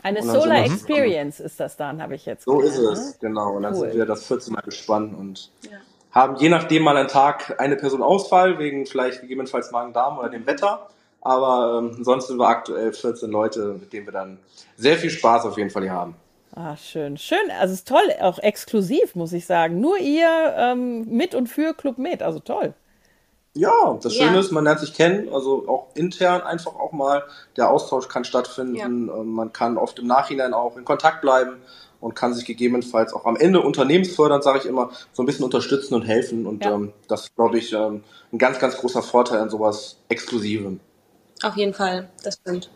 Eine 0.04 0.22
Solar 0.22 0.66
Experience 0.66 1.40
ist 1.40 1.58
das 1.58 1.78
dann, 1.78 2.02
habe 2.02 2.14
ich 2.14 2.26
jetzt 2.26 2.44
So 2.44 2.60
ist 2.60 2.76
es, 2.76 3.12
ne? 3.12 3.14
genau. 3.20 3.54
Und 3.56 3.62
dann 3.62 3.74
cool. 3.74 3.88
sind 3.88 3.96
wir 3.96 4.04
das 4.04 4.26
14 4.26 4.52
Mal 4.52 4.60
gespannt 4.60 5.16
und 5.18 5.50
ja. 5.62 5.78
haben 6.10 6.36
je 6.36 6.50
nachdem 6.50 6.82
mal 6.82 6.94
einen 6.94 7.08
Tag 7.08 7.58
eine 7.58 7.76
Person 7.76 8.02
Ausfall, 8.02 8.58
wegen 8.58 8.84
vielleicht 8.84 9.22
gegebenenfalls 9.22 9.70
Magen-Darm 9.70 10.18
oder 10.18 10.28
dem 10.28 10.46
Wetter. 10.46 10.88
Aber 11.22 11.78
ähm, 11.78 12.04
sonst 12.04 12.26
sind 12.26 12.38
wir 12.38 12.46
aktuell 12.46 12.92
14 12.92 13.30
Leute, 13.30 13.76
mit 13.80 13.94
denen 13.94 14.06
wir 14.06 14.12
dann 14.12 14.38
sehr 14.76 14.98
viel 14.98 15.08
Spaß 15.08 15.46
auf 15.46 15.56
jeden 15.56 15.70
Fall 15.70 15.84
hier 15.84 15.92
haben. 15.92 16.16
Ah, 16.54 16.76
schön. 16.76 17.16
Schön. 17.16 17.50
Also 17.58 17.72
es 17.72 17.80
ist 17.80 17.88
toll, 17.88 18.14
auch 18.20 18.38
exklusiv, 18.38 19.14
muss 19.14 19.32
ich 19.32 19.46
sagen. 19.46 19.80
Nur 19.80 19.98
ihr 19.98 20.28
ähm, 20.58 21.06
mit 21.08 21.34
und 21.34 21.48
für 21.48 21.72
Club 21.72 21.96
Med, 21.96 22.22
also 22.22 22.40
toll. 22.40 22.74
Ja, 23.56 23.96
das 24.02 24.14
Schöne 24.14 24.34
ja. 24.34 24.40
ist, 24.40 24.50
man 24.50 24.64
lernt 24.64 24.80
sich 24.80 24.94
kennen, 24.94 25.32
also 25.32 25.68
auch 25.68 25.86
intern 25.94 26.42
einfach 26.42 26.74
auch 26.74 26.90
mal. 26.90 27.22
Der 27.56 27.70
Austausch 27.70 28.08
kann 28.08 28.24
stattfinden. 28.24 28.74
Ja. 28.74 28.86
Ähm, 28.86 29.32
man 29.32 29.52
kann 29.52 29.78
oft 29.78 30.00
im 30.00 30.08
Nachhinein 30.08 30.52
auch 30.54 30.76
in 30.76 30.84
Kontakt 30.84 31.20
bleiben 31.20 31.58
und 32.00 32.14
kann 32.14 32.34
sich 32.34 32.44
gegebenenfalls 32.44 33.12
auch 33.14 33.24
am 33.26 33.36
Ende 33.36 33.60
unternehmensfördernd, 33.60 34.42
sage 34.42 34.58
ich 34.58 34.66
immer, 34.66 34.90
so 35.12 35.22
ein 35.22 35.26
bisschen 35.26 35.44
unterstützen 35.44 35.94
und 35.94 36.02
helfen. 36.02 36.46
Und 36.46 36.64
ja. 36.64 36.72
ähm, 36.72 36.92
das 37.06 37.22
ist, 37.22 37.36
glaube 37.36 37.58
ich, 37.58 37.72
ähm, 37.72 38.02
ein 38.32 38.38
ganz, 38.38 38.58
ganz 38.58 38.76
großer 38.76 39.02
Vorteil 39.02 39.38
an 39.38 39.50
sowas 39.50 39.98
Exklusivem. 40.08 40.80
Auf 41.42 41.56
jeden 41.56 41.74
Fall, 41.74 42.08
das 42.24 42.34
stimmt. 42.34 42.70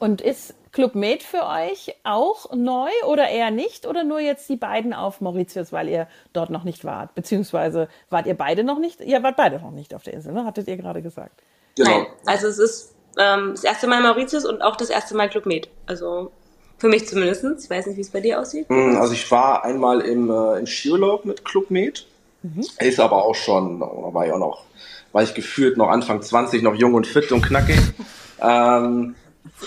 Und 0.00 0.22
ist 0.22 0.54
Club 0.72 0.94
Med 0.94 1.22
für 1.22 1.46
euch 1.46 1.94
auch 2.02 2.50
neu 2.54 2.90
oder 3.06 3.28
eher 3.28 3.50
nicht? 3.50 3.86
Oder 3.86 4.04
nur 4.04 4.20
jetzt 4.20 4.48
die 4.48 4.56
beiden 4.56 4.94
auf 4.94 5.20
Mauritius, 5.20 5.70
weil 5.70 5.88
ihr 5.88 6.08
dort 6.32 6.50
noch 6.50 6.64
nicht 6.64 6.84
wart? 6.84 7.14
Beziehungsweise 7.14 7.88
wart 8.08 8.26
ihr 8.26 8.34
beide 8.34 8.64
noch 8.64 8.78
nicht? 8.78 9.00
Ihr 9.00 9.22
wart 9.22 9.36
beide 9.36 9.60
noch 9.60 9.70
nicht 9.70 9.94
auf 9.94 10.02
der 10.02 10.14
Insel, 10.14 10.32
ne? 10.32 10.44
Hattet 10.44 10.68
ihr 10.68 10.78
gerade 10.78 11.02
gesagt. 11.02 11.42
Genau. 11.76 11.90
Nein, 11.90 12.06
also 12.24 12.46
es 12.48 12.58
ist 12.58 12.94
ähm, 13.18 13.50
das 13.52 13.64
erste 13.64 13.86
Mal 13.86 14.02
Mauritius 14.02 14.46
und 14.46 14.62
auch 14.62 14.76
das 14.76 14.88
erste 14.88 15.14
Mal 15.14 15.28
Club 15.28 15.44
Med. 15.44 15.68
Also 15.86 16.32
für 16.78 16.88
mich 16.88 17.06
zumindest. 17.06 17.44
Ich 17.62 17.70
weiß 17.70 17.86
nicht, 17.86 17.96
wie 17.96 18.02
es 18.02 18.10
bei 18.10 18.20
dir 18.20 18.40
aussieht. 18.40 18.68
Hm, 18.68 18.96
also 18.96 19.12
ich 19.12 19.30
war 19.30 19.64
einmal 19.64 20.00
im, 20.00 20.30
äh, 20.30 20.58
im 20.58 20.66
Skiurlaub 20.66 21.26
mit 21.26 21.44
Club 21.44 21.70
Med. 21.70 22.06
Mhm. 22.42 22.64
Ist 22.80 22.98
aber 22.98 23.24
auch 23.24 23.34
schon, 23.34 23.78
da 23.78 23.86
war 23.86 24.26
ich 24.26 24.32
auch 24.32 24.38
noch, 24.38 24.64
war 25.12 25.22
ich 25.22 25.34
gefühlt 25.34 25.76
noch 25.76 25.88
Anfang 25.88 26.22
20, 26.22 26.62
noch 26.62 26.74
jung 26.74 26.94
und 26.94 27.06
fit 27.06 27.30
und 27.30 27.42
knackig. 27.42 27.78
ähm, 28.40 29.14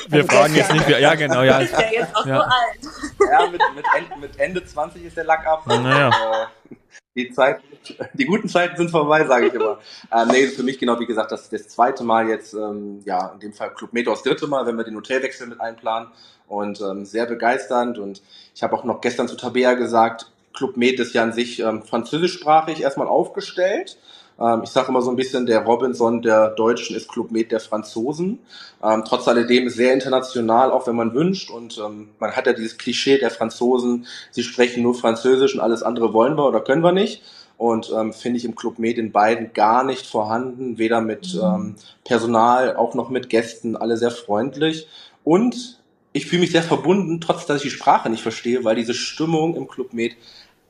wir 0.10 0.22
also 0.22 0.28
fragen 0.28 0.56
jetzt 0.56 0.74
nicht, 0.74 0.90
ja 0.90 1.16
genau, 1.16 1.44
ja. 1.44 1.60
Ist 1.60 1.74
ja 1.74 1.92
jetzt 1.92 2.16
auch 2.16 2.26
ja. 2.26 2.38
so 2.38 2.44
alt. 2.44 3.32
Ja, 3.32 3.50
mit, 3.50 3.62
mit, 3.76 3.86
Ende, 3.96 4.18
mit, 4.20 4.40
Ende 4.40 4.66
20 4.66 5.04
ist 5.04 5.18
der 5.18 5.26
Lack 5.26 5.46
ab. 5.46 5.66
Naja. 5.68 6.10
Äh, 6.10 6.76
die 7.16 7.32
Zeit, 7.32 7.62
die 8.14 8.26
guten 8.26 8.50
Zeiten 8.50 8.76
sind 8.76 8.92
vorbei, 8.92 9.26
sage 9.26 9.48
ich 9.48 9.54
immer. 9.54 9.80
ähm, 10.12 10.28
nee, 10.30 10.48
für 10.48 10.64
mich 10.64 10.78
genau, 10.78 11.00
wie 11.00 11.06
gesagt, 11.06 11.32
das 11.32 11.44
ist 11.44 11.54
das 11.54 11.68
zweite 11.70 12.04
Mal 12.04 12.28
jetzt, 12.28 12.54
ähm, 12.54 13.02
ja, 13.06 13.30
in 13.30 13.40
dem 13.40 13.54
Fall 13.54 13.74
Club 13.74 13.94
Meto 13.94 14.12
das 14.12 14.24
dritte 14.24 14.48
Mal, 14.48 14.66
wenn 14.66 14.76
wir 14.76 14.84
den 14.84 14.96
Hotelwechsel 14.96 15.48
mit 15.48 15.62
einplanen 15.62 16.10
und 16.48 16.82
ähm, 16.82 17.06
sehr 17.06 17.26
begeisternd 17.26 17.98
und 17.98 18.22
ich 18.54 18.64
habe 18.64 18.76
auch 18.76 18.84
noch 18.84 19.02
gestern 19.02 19.28
zu 19.28 19.38
Tabea 19.38 19.74
gesagt, 19.74 20.32
Club 20.54 20.78
Med 20.78 21.00
ist 21.00 21.14
ja 21.14 21.24
an 21.24 21.34
sich 21.34 21.60
ähm, 21.60 21.84
französischsprachig 21.84 22.82
erstmal 22.82 23.08
aufgestellt 23.08 23.98
ähm, 24.40 24.62
ich 24.64 24.70
sage 24.70 24.90
immer 24.90 25.02
so 25.02 25.10
ein 25.10 25.16
bisschen, 25.16 25.46
der 25.46 25.64
Robinson 25.64 26.22
der 26.22 26.50
Deutschen 26.50 26.96
ist 26.96 27.10
Club 27.10 27.32
Med 27.32 27.52
der 27.52 27.60
Franzosen. 27.60 28.40
Ähm, 28.84 29.04
trotz 29.08 29.28
alledem 29.28 29.70
sehr 29.70 29.94
international, 29.94 30.72
auch 30.72 30.88
wenn 30.88 30.96
man 30.96 31.14
wünscht. 31.14 31.50
Und 31.50 31.78
ähm, 31.78 32.10
man 32.20 32.32
hat 32.32 32.46
ja 32.46 32.54
dieses 32.54 32.78
Klischee 32.78 33.18
der 33.18 33.32
Franzosen, 33.32 34.06
sie 34.32 34.44
sprechen 34.44 34.84
nur 34.84 34.96
Französisch 34.96 35.56
und 35.56 35.62
alles 35.62 35.84
andere 35.84 36.14
wollen 36.14 36.38
wir 36.38 36.46
oder 36.46 36.62
können 36.62 36.84
wir 36.84 36.92
nicht. 36.92 37.22
Und 37.58 37.90
ähm, 37.96 38.12
finde 38.12 38.38
ich 38.38 38.46
im 38.46 38.56
Club 38.56 38.80
Med 38.80 38.98
in 38.98 39.14
beiden 39.14 39.54
gar 39.54 39.86
nicht 39.86 40.06
vorhanden, 40.06 40.78
weder 40.78 41.00
mit 41.00 41.34
mhm. 41.34 41.42
ähm, 41.42 41.76
Personal, 42.04 42.76
auch 42.76 42.96
noch 42.96 43.10
mit 43.10 43.30
Gästen, 43.30 43.78
alle 43.78 43.96
sehr 43.96 44.12
freundlich. 44.12 44.88
Und 45.24 45.80
ich 46.12 46.28
fühle 46.28 46.42
mich 46.42 46.52
sehr 46.52 46.64
verbunden, 46.64 47.22
trotz 47.22 47.46
dass 47.46 47.58
ich 47.58 47.64
die 47.64 47.78
Sprache 47.78 48.10
nicht 48.10 48.24
verstehe, 48.24 48.66
weil 48.66 48.76
diese 48.76 48.94
Stimmung 48.94 49.56
im 49.56 49.68
Club 49.68 49.94
Med 49.94 50.18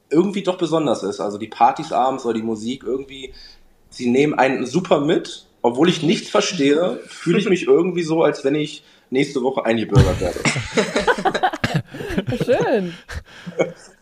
irgendwie 0.10 0.44
doch 0.44 0.58
besonders 0.58 1.04
ist. 1.04 1.20
Also 1.20 1.38
die 1.38 1.48
Partys 1.48 1.92
abends 1.92 2.26
oder 2.26 2.36
die 2.36 2.44
Musik 2.44 2.84
irgendwie 2.84 3.34
sie 3.96 4.10
nehmen 4.10 4.34
einen 4.34 4.66
super 4.66 5.00
mit. 5.02 5.46
Obwohl 5.62 5.90
ich 5.90 6.04
nichts 6.04 6.30
verstehe, 6.30 7.00
fühle 7.08 7.40
ich 7.40 7.50
mich 7.50 7.66
irgendwie 7.66 8.04
so, 8.04 8.22
als 8.22 8.44
wenn 8.46 8.54
ich 8.54 8.84
nächste 9.10 9.42
Woche 9.42 9.66
eingebürgert 9.66 10.22
werde. 10.22 10.40
Schön. 12.46 12.94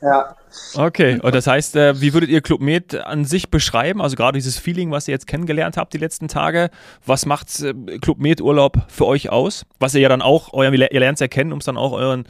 ja. 0.02 0.36
Okay, 0.76 1.20
und 1.22 1.34
das 1.34 1.48
heißt, 1.48 1.76
äh, 1.76 2.02
wie 2.02 2.14
würdet 2.14 2.30
ihr 2.30 2.42
Club 2.42 2.62
Med 2.62 2.96
an 2.96 3.26
sich 3.26 3.50
beschreiben? 3.50 4.02
Also 4.02 4.16
gerade 4.16 4.38
dieses 4.38 4.58
Feeling, 4.58 4.92
was 4.92 5.08
ihr 5.08 5.14
jetzt 5.14 5.26
kennengelernt 5.26 5.78
habt 5.78 5.94
die 5.94 5.98
letzten 5.98 6.28
Tage. 6.28 6.70
Was 7.06 7.26
macht 7.26 7.48
äh, 7.62 7.74
Club 8.00 8.20
Med 8.20 8.42
Urlaub 8.42 8.78
für 8.90 9.06
euch 9.06 9.30
aus? 9.30 9.66
Was 9.80 9.96
ihr 9.96 10.02
ja 10.02 10.10
dann 10.10 10.22
auch, 10.22 10.54
ihr 10.54 10.70
lernt 10.72 11.16
es 11.16 11.22
ja 11.22 11.28
kennen, 11.28 11.54
um 11.54 11.60
es 11.60 11.66
dann 11.66 11.78
auch 11.78 11.94
euren, 11.94 12.26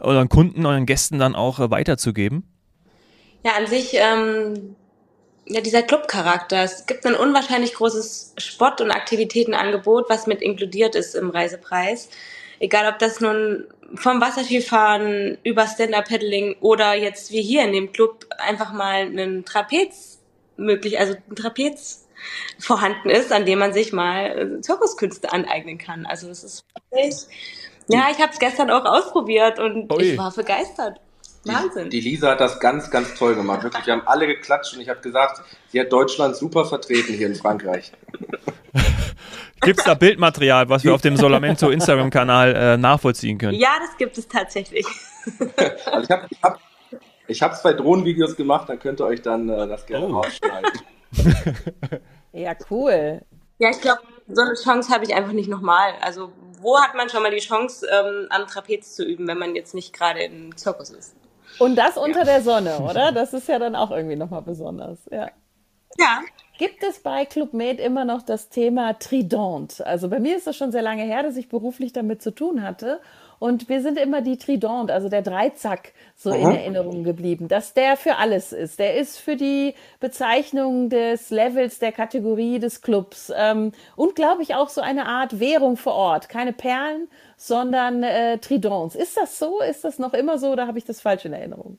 euren 0.00 0.28
Kunden, 0.28 0.64
euren 0.64 0.86
Gästen 0.86 1.18
dann 1.18 1.34
auch 1.34 1.60
äh, 1.60 1.70
weiterzugeben? 1.70 2.44
Ja, 3.44 3.52
an 3.56 3.66
sich 3.66 3.94
ähm, 3.94 4.76
ja, 5.48 5.60
dieser 5.60 5.82
Clubcharakter. 5.82 6.62
Es 6.62 6.86
gibt 6.86 7.06
ein 7.06 7.14
unwahrscheinlich 7.14 7.74
großes 7.74 8.34
Sport- 8.38 8.80
und 8.80 8.90
Aktivitätenangebot, 8.90 10.08
was 10.08 10.26
mit 10.26 10.42
inkludiert 10.42 10.94
ist 10.94 11.14
im 11.14 11.30
Reisepreis. 11.30 12.10
Egal, 12.60 12.92
ob 12.92 12.98
das 12.98 13.20
nun 13.20 13.66
vom 13.94 14.20
Wasserskifahren 14.20 15.38
über 15.44 15.66
Stand-Up-Paddling 15.66 16.56
oder 16.60 16.94
jetzt 16.94 17.32
wie 17.32 17.40
hier 17.40 17.64
in 17.64 17.72
dem 17.72 17.92
Club 17.92 18.26
einfach 18.38 18.72
mal 18.72 19.02
einen 19.02 19.44
Trapez 19.44 20.18
möglich, 20.56 20.98
also 20.98 21.14
ein 21.30 21.36
Trapez 21.36 22.06
vorhanden 22.58 23.08
ist, 23.08 23.32
an 23.32 23.46
dem 23.46 23.60
man 23.60 23.72
sich 23.72 23.92
mal 23.92 24.56
äh, 24.56 24.60
Zirkuskünste 24.60 25.32
aneignen 25.32 25.78
kann. 25.78 26.04
Also 26.04 26.28
es 26.28 26.44
ist 26.44 26.64
wirklich, 26.90 27.14
ja, 27.88 28.08
ich 28.10 28.20
habe 28.20 28.32
es 28.32 28.38
gestern 28.38 28.70
auch 28.70 28.84
ausprobiert 28.84 29.58
und 29.58 29.90
Ui. 29.92 30.02
ich 30.02 30.18
war 30.18 30.32
begeistert. 30.32 31.00
Wahnsinn. 31.44 31.90
Die, 31.90 32.00
die 32.00 32.10
Lisa 32.10 32.30
hat 32.30 32.40
das 32.40 32.60
ganz, 32.60 32.90
ganz 32.90 33.14
toll 33.14 33.34
gemacht. 33.34 33.62
Wirklich, 33.62 33.86
wir 33.86 33.94
haben 33.94 34.06
alle 34.06 34.26
geklatscht 34.26 34.74
und 34.74 34.80
ich 34.80 34.88
habe 34.88 35.00
gesagt, 35.00 35.42
sie 35.68 35.80
hat 35.80 35.92
Deutschland 35.92 36.36
super 36.36 36.64
vertreten 36.64 37.14
hier 37.14 37.26
in 37.26 37.34
Frankreich. 37.34 37.92
Gibt 39.60 39.80
es 39.80 39.84
da 39.84 39.94
Bildmaterial, 39.94 40.68
was 40.68 40.84
wir 40.84 40.94
auf 40.94 41.00
dem 41.00 41.16
Solamento 41.16 41.70
Instagram-Kanal 41.70 42.54
äh, 42.54 42.76
nachvollziehen 42.76 43.38
können? 43.38 43.58
Ja, 43.58 43.76
das 43.80 43.96
gibt 43.96 44.16
es 44.16 44.28
tatsächlich. 44.28 44.86
also 45.86 46.04
ich 46.04 46.10
habe 46.10 46.26
ich 46.30 46.42
hab, 46.42 46.60
ich 47.26 47.42
hab 47.42 47.56
zwei 47.56 47.72
Drohnenvideos 47.72 48.36
gemacht, 48.36 48.68
dann 48.68 48.78
könnt 48.78 49.00
ihr 49.00 49.06
euch 49.06 49.20
dann 49.20 49.48
äh, 49.48 49.66
das 49.66 49.84
gerne 49.84 50.06
oh. 50.06 50.20
rausschneiden. 50.20 50.70
ja, 52.32 52.54
cool. 52.70 53.22
Ja, 53.58 53.70
ich 53.70 53.80
glaube, 53.80 54.02
so 54.28 54.42
eine 54.42 54.54
Chance 54.54 54.92
habe 54.92 55.04
ich 55.04 55.14
einfach 55.14 55.32
nicht 55.32 55.48
nochmal. 55.48 55.94
Also 56.02 56.32
wo 56.60 56.80
hat 56.80 56.94
man 56.94 57.08
schon 57.08 57.22
mal 57.22 57.30
die 57.30 57.38
Chance, 57.38 57.86
ähm, 57.90 58.26
am 58.30 58.46
Trapez 58.46 58.94
zu 58.94 59.04
üben, 59.04 59.26
wenn 59.26 59.38
man 59.38 59.54
jetzt 59.54 59.74
nicht 59.74 59.92
gerade 59.92 60.22
im 60.22 60.56
Zirkus 60.56 60.90
ist? 60.90 61.14
Und 61.58 61.76
das 61.76 61.96
unter 61.96 62.20
ja. 62.20 62.24
der 62.24 62.42
Sonne, 62.42 62.78
oder? 62.80 63.12
Das 63.12 63.32
ist 63.32 63.48
ja 63.48 63.58
dann 63.58 63.74
auch 63.74 63.90
irgendwie 63.90 64.16
nochmal 64.16 64.42
besonders. 64.42 64.98
Ja. 65.10 65.30
Ja. 65.98 66.20
Gibt 66.58 66.82
es 66.82 67.00
bei 67.00 67.24
Club 67.24 67.54
Med 67.54 67.80
immer 67.80 68.04
noch 68.04 68.22
das 68.22 68.48
Thema 68.48 68.98
Trident? 68.98 69.80
Also 69.80 70.08
bei 70.08 70.18
mir 70.18 70.36
ist 70.36 70.46
das 70.46 70.56
schon 70.56 70.72
sehr 70.72 70.82
lange 70.82 71.04
her, 71.04 71.22
dass 71.22 71.36
ich 71.36 71.48
beruflich 71.48 71.92
damit 71.92 72.20
zu 72.20 72.32
tun 72.32 72.62
hatte. 72.62 73.00
Und 73.38 73.68
wir 73.68 73.82
sind 73.82 73.98
immer 73.98 74.20
die 74.20 74.36
Trident, 74.36 74.90
also 74.90 75.08
der 75.08 75.22
Dreizack, 75.22 75.92
so 76.16 76.30
Aha. 76.30 76.36
in 76.38 76.56
Erinnerung 76.56 77.04
geblieben, 77.04 77.48
dass 77.48 77.74
der 77.74 77.96
für 77.96 78.16
alles 78.16 78.52
ist. 78.52 78.78
Der 78.78 78.96
ist 78.96 79.18
für 79.18 79.36
die 79.36 79.74
Bezeichnung 80.00 80.90
des 80.90 81.30
Levels, 81.30 81.78
der 81.78 81.92
Kategorie 81.92 82.58
des 82.58 82.80
Clubs 82.82 83.32
ähm, 83.36 83.72
und, 83.96 84.16
glaube 84.16 84.42
ich, 84.42 84.54
auch 84.54 84.68
so 84.68 84.80
eine 84.80 85.06
Art 85.06 85.40
Währung 85.40 85.76
vor 85.76 85.94
Ort. 85.94 86.28
Keine 86.28 86.52
Perlen, 86.52 87.08
sondern 87.36 88.02
äh, 88.02 88.38
Tridents. 88.38 88.94
Ist 88.94 89.16
das 89.16 89.38
so? 89.38 89.60
Ist 89.60 89.84
das 89.84 89.98
noch 89.98 90.14
immer 90.14 90.38
so 90.38 90.50
oder 90.50 90.66
habe 90.66 90.78
ich 90.78 90.84
das 90.84 91.00
falsch 91.00 91.24
in 91.24 91.32
Erinnerung? 91.32 91.78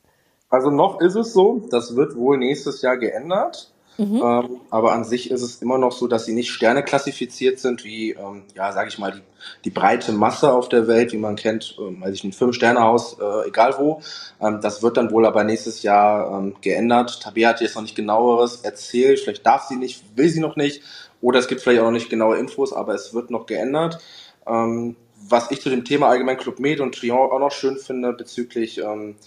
Also 0.49 0.71
noch 0.71 0.99
ist 0.99 1.15
es 1.15 1.33
so. 1.33 1.61
Das 1.69 1.95
wird 1.95 2.15
wohl 2.15 2.37
nächstes 2.37 2.81
Jahr 2.81 2.97
geändert. 2.97 3.71
Mhm. 3.99 4.21
Ähm, 4.23 4.61
aber 4.69 4.93
an 4.93 5.03
sich 5.03 5.29
ist 5.29 5.41
es 5.41 5.61
immer 5.61 5.77
noch 5.77 5.91
so, 5.91 6.07
dass 6.07 6.23
sie 6.23 6.33
nicht 6.33 6.51
Sterne 6.51 6.83
klassifiziert 6.83 7.59
sind, 7.59 7.83
wie, 7.83 8.11
ähm, 8.11 8.43
ja, 8.55 8.71
sage 8.71 8.87
ich 8.87 8.97
mal, 8.97 9.11
die, 9.11 9.21
die 9.65 9.69
breite 9.71 10.13
Masse 10.13 10.53
auf 10.53 10.69
der 10.69 10.87
Welt, 10.87 11.11
wie 11.11 11.17
man 11.17 11.35
kennt, 11.35 11.75
ähm, 11.77 11.99
weiß 11.99 12.13
ich, 12.13 12.23
ein 12.23 12.31
Fünf-Sterne-Haus, 12.31 13.17
äh, 13.19 13.49
egal 13.49 13.75
wo. 13.77 14.01
Ähm, 14.39 14.59
das 14.61 14.81
wird 14.81 14.95
dann 14.95 15.11
wohl 15.11 15.25
aber 15.25 15.43
nächstes 15.43 15.83
Jahr 15.83 16.39
ähm, 16.39 16.55
geändert. 16.61 17.21
Tabea 17.21 17.49
hat 17.49 17.59
jetzt 17.59 17.75
noch 17.75 17.81
nicht 17.81 17.97
genaueres 17.97 18.61
erzählt, 18.61 19.19
vielleicht 19.19 19.45
darf 19.45 19.67
sie 19.67 19.75
nicht, 19.75 20.01
will 20.15 20.29
sie 20.29 20.39
noch 20.39 20.55
nicht, 20.55 20.81
oder 21.21 21.39
es 21.39 21.49
gibt 21.49 21.59
vielleicht 21.59 21.81
auch 21.81 21.85
noch 21.85 21.91
nicht 21.91 22.09
genaue 22.09 22.37
Infos, 22.37 22.71
aber 22.71 22.93
es 22.93 23.13
wird 23.13 23.31
noch 23.31 23.47
geändert. 23.47 23.99
Ähm, 24.47 24.95
was 25.27 25.51
ich 25.51 25.59
zu 25.59 25.69
dem 25.69 25.83
Thema 25.83 26.07
allgemein 26.07 26.37
Club 26.37 26.59
Med 26.59 26.79
und 26.79 26.95
Trion 26.95 27.29
auch 27.29 27.39
noch 27.39 27.51
schön 27.51 27.75
finde 27.75 28.13
bezüglich 28.13 28.77
ähm, 28.77 29.17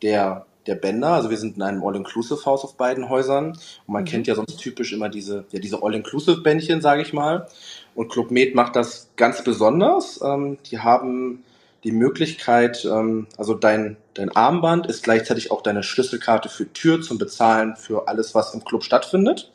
der 0.00 0.46
der 0.66 0.74
Bänder. 0.74 1.08
Also 1.08 1.30
wir 1.30 1.36
sind 1.36 1.56
in 1.56 1.62
einem 1.62 1.82
All-Inclusive-Haus 1.84 2.64
auf 2.64 2.76
beiden 2.76 3.08
Häusern. 3.08 3.50
Und 3.86 3.92
man 3.92 4.02
mhm. 4.02 4.08
kennt 4.08 4.26
ja 4.26 4.34
sonst 4.34 4.58
typisch 4.58 4.92
immer 4.92 5.08
diese, 5.08 5.44
ja, 5.50 5.60
diese 5.60 5.82
All-Inclusive-Bändchen, 5.82 6.80
sage 6.80 7.02
ich 7.02 7.12
mal. 7.12 7.48
Und 7.94 8.10
Club 8.10 8.30
Med 8.30 8.54
macht 8.54 8.76
das 8.76 9.10
ganz 9.16 9.44
besonders. 9.44 10.20
Ähm, 10.22 10.58
die 10.70 10.80
haben 10.80 11.44
die 11.84 11.92
Möglichkeit, 11.92 12.84
ähm, 12.86 13.26
also 13.36 13.54
dein, 13.54 13.96
dein 14.14 14.34
Armband 14.34 14.86
ist 14.86 15.04
gleichzeitig 15.04 15.50
auch 15.50 15.62
deine 15.62 15.82
Schlüsselkarte 15.82 16.48
für 16.48 16.72
Tür 16.72 17.02
zum 17.02 17.18
Bezahlen 17.18 17.76
für 17.76 18.08
alles, 18.08 18.34
was 18.34 18.54
im 18.54 18.64
Club 18.64 18.82
stattfindet. 18.82 19.52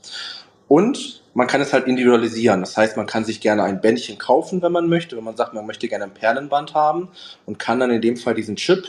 Und 0.68 1.24
man 1.34 1.48
kann 1.48 1.62
es 1.62 1.74
halt 1.74 1.88
individualisieren. 1.88 2.62
Das 2.62 2.78
heißt, 2.78 2.96
man 2.96 3.08
kann 3.08 3.26
sich 3.26 3.42
gerne 3.42 3.64
ein 3.64 3.82
Bändchen 3.82 4.20
kaufen, 4.20 4.62
wenn 4.62 4.72
man 4.72 4.88
möchte. 4.88 5.18
Wenn 5.18 5.24
man 5.24 5.36
sagt, 5.36 5.54
man 5.54 5.66
möchte 5.66 5.88
gerne 5.88 6.06
ein 6.06 6.14
Perlenband 6.14 6.76
haben 6.76 7.10
und 7.48 7.58
kann 7.58 7.80
dann 7.80 7.90
in 7.90 8.02
dem 8.02 8.18
Fall 8.18 8.36
diesen 8.36 8.56
Chip, 8.56 8.86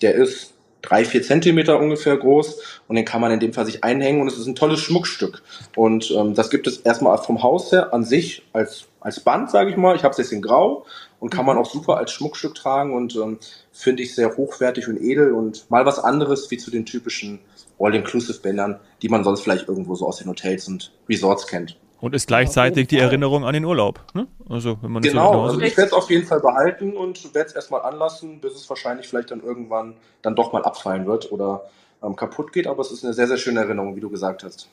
der 0.00 0.14
ist 0.14 0.53
drei, 0.84 1.04
vier 1.04 1.22
Zentimeter 1.22 1.80
ungefähr 1.80 2.16
groß 2.16 2.60
und 2.88 2.96
den 2.96 3.04
kann 3.04 3.20
man 3.20 3.32
in 3.32 3.40
dem 3.40 3.52
Fall 3.52 3.66
sich 3.66 3.82
einhängen 3.82 4.20
und 4.20 4.28
es 4.28 4.38
ist 4.38 4.46
ein 4.46 4.54
tolles 4.54 4.80
Schmuckstück. 4.80 5.42
Und 5.76 6.10
ähm, 6.10 6.34
das 6.34 6.50
gibt 6.50 6.66
es 6.66 6.78
erstmal 6.78 7.16
vom 7.18 7.42
Haus 7.42 7.72
her 7.72 7.92
an 7.94 8.04
sich 8.04 8.42
als, 8.52 8.86
als 9.00 9.20
Band, 9.20 9.50
sage 9.50 9.70
ich 9.70 9.76
mal. 9.76 9.96
Ich 9.96 10.04
habe 10.04 10.12
es 10.12 10.18
jetzt 10.18 10.32
in 10.32 10.42
Grau 10.42 10.84
und 11.20 11.30
kann 11.30 11.46
man 11.46 11.56
auch 11.56 11.70
super 11.70 11.96
als 11.96 12.12
Schmuckstück 12.12 12.54
tragen 12.54 12.94
und 12.94 13.16
ähm, 13.16 13.38
finde 13.72 14.02
ich 14.02 14.14
sehr 14.14 14.36
hochwertig 14.36 14.88
und 14.88 15.00
edel 15.00 15.32
und 15.32 15.70
mal 15.70 15.86
was 15.86 15.98
anderes 15.98 16.50
wie 16.50 16.58
zu 16.58 16.70
den 16.70 16.84
typischen 16.84 17.40
All-Inclusive-Bändern, 17.78 18.80
die 19.02 19.08
man 19.08 19.24
sonst 19.24 19.40
vielleicht 19.40 19.68
irgendwo 19.68 19.94
so 19.94 20.06
aus 20.06 20.18
den 20.18 20.28
Hotels 20.28 20.68
und 20.68 20.92
Resorts 21.08 21.46
kennt. 21.46 21.76
Und 22.04 22.14
ist 22.14 22.26
gleichzeitig 22.26 22.88
die 22.88 22.98
Erinnerung 22.98 23.46
an 23.46 23.54
den 23.54 23.64
Urlaub. 23.64 23.98
Ne? 24.12 24.26
Also, 24.46 24.76
wenn 24.82 24.92
man 24.92 25.02
genau, 25.02 25.46
also 25.46 25.58
ich 25.58 25.74
werde 25.74 25.88
es 25.88 25.92
auf 25.94 26.10
jeden 26.10 26.26
Fall 26.26 26.38
behalten 26.38 26.98
und 26.98 27.34
werde 27.34 27.48
es 27.48 27.54
erstmal 27.54 27.80
anlassen, 27.80 28.42
bis 28.42 28.54
es 28.56 28.68
wahrscheinlich 28.68 29.08
vielleicht 29.08 29.30
dann 29.30 29.42
irgendwann 29.42 29.94
dann 30.20 30.36
doch 30.36 30.52
mal 30.52 30.62
abfallen 30.64 31.06
wird 31.06 31.32
oder 31.32 31.62
ähm, 32.02 32.14
kaputt 32.14 32.52
geht. 32.52 32.66
Aber 32.66 32.82
es 32.82 32.92
ist 32.92 33.04
eine 33.04 33.14
sehr, 33.14 33.26
sehr 33.26 33.38
schöne 33.38 33.60
Erinnerung, 33.60 33.96
wie 33.96 34.00
du 34.00 34.10
gesagt 34.10 34.44
hast. 34.44 34.68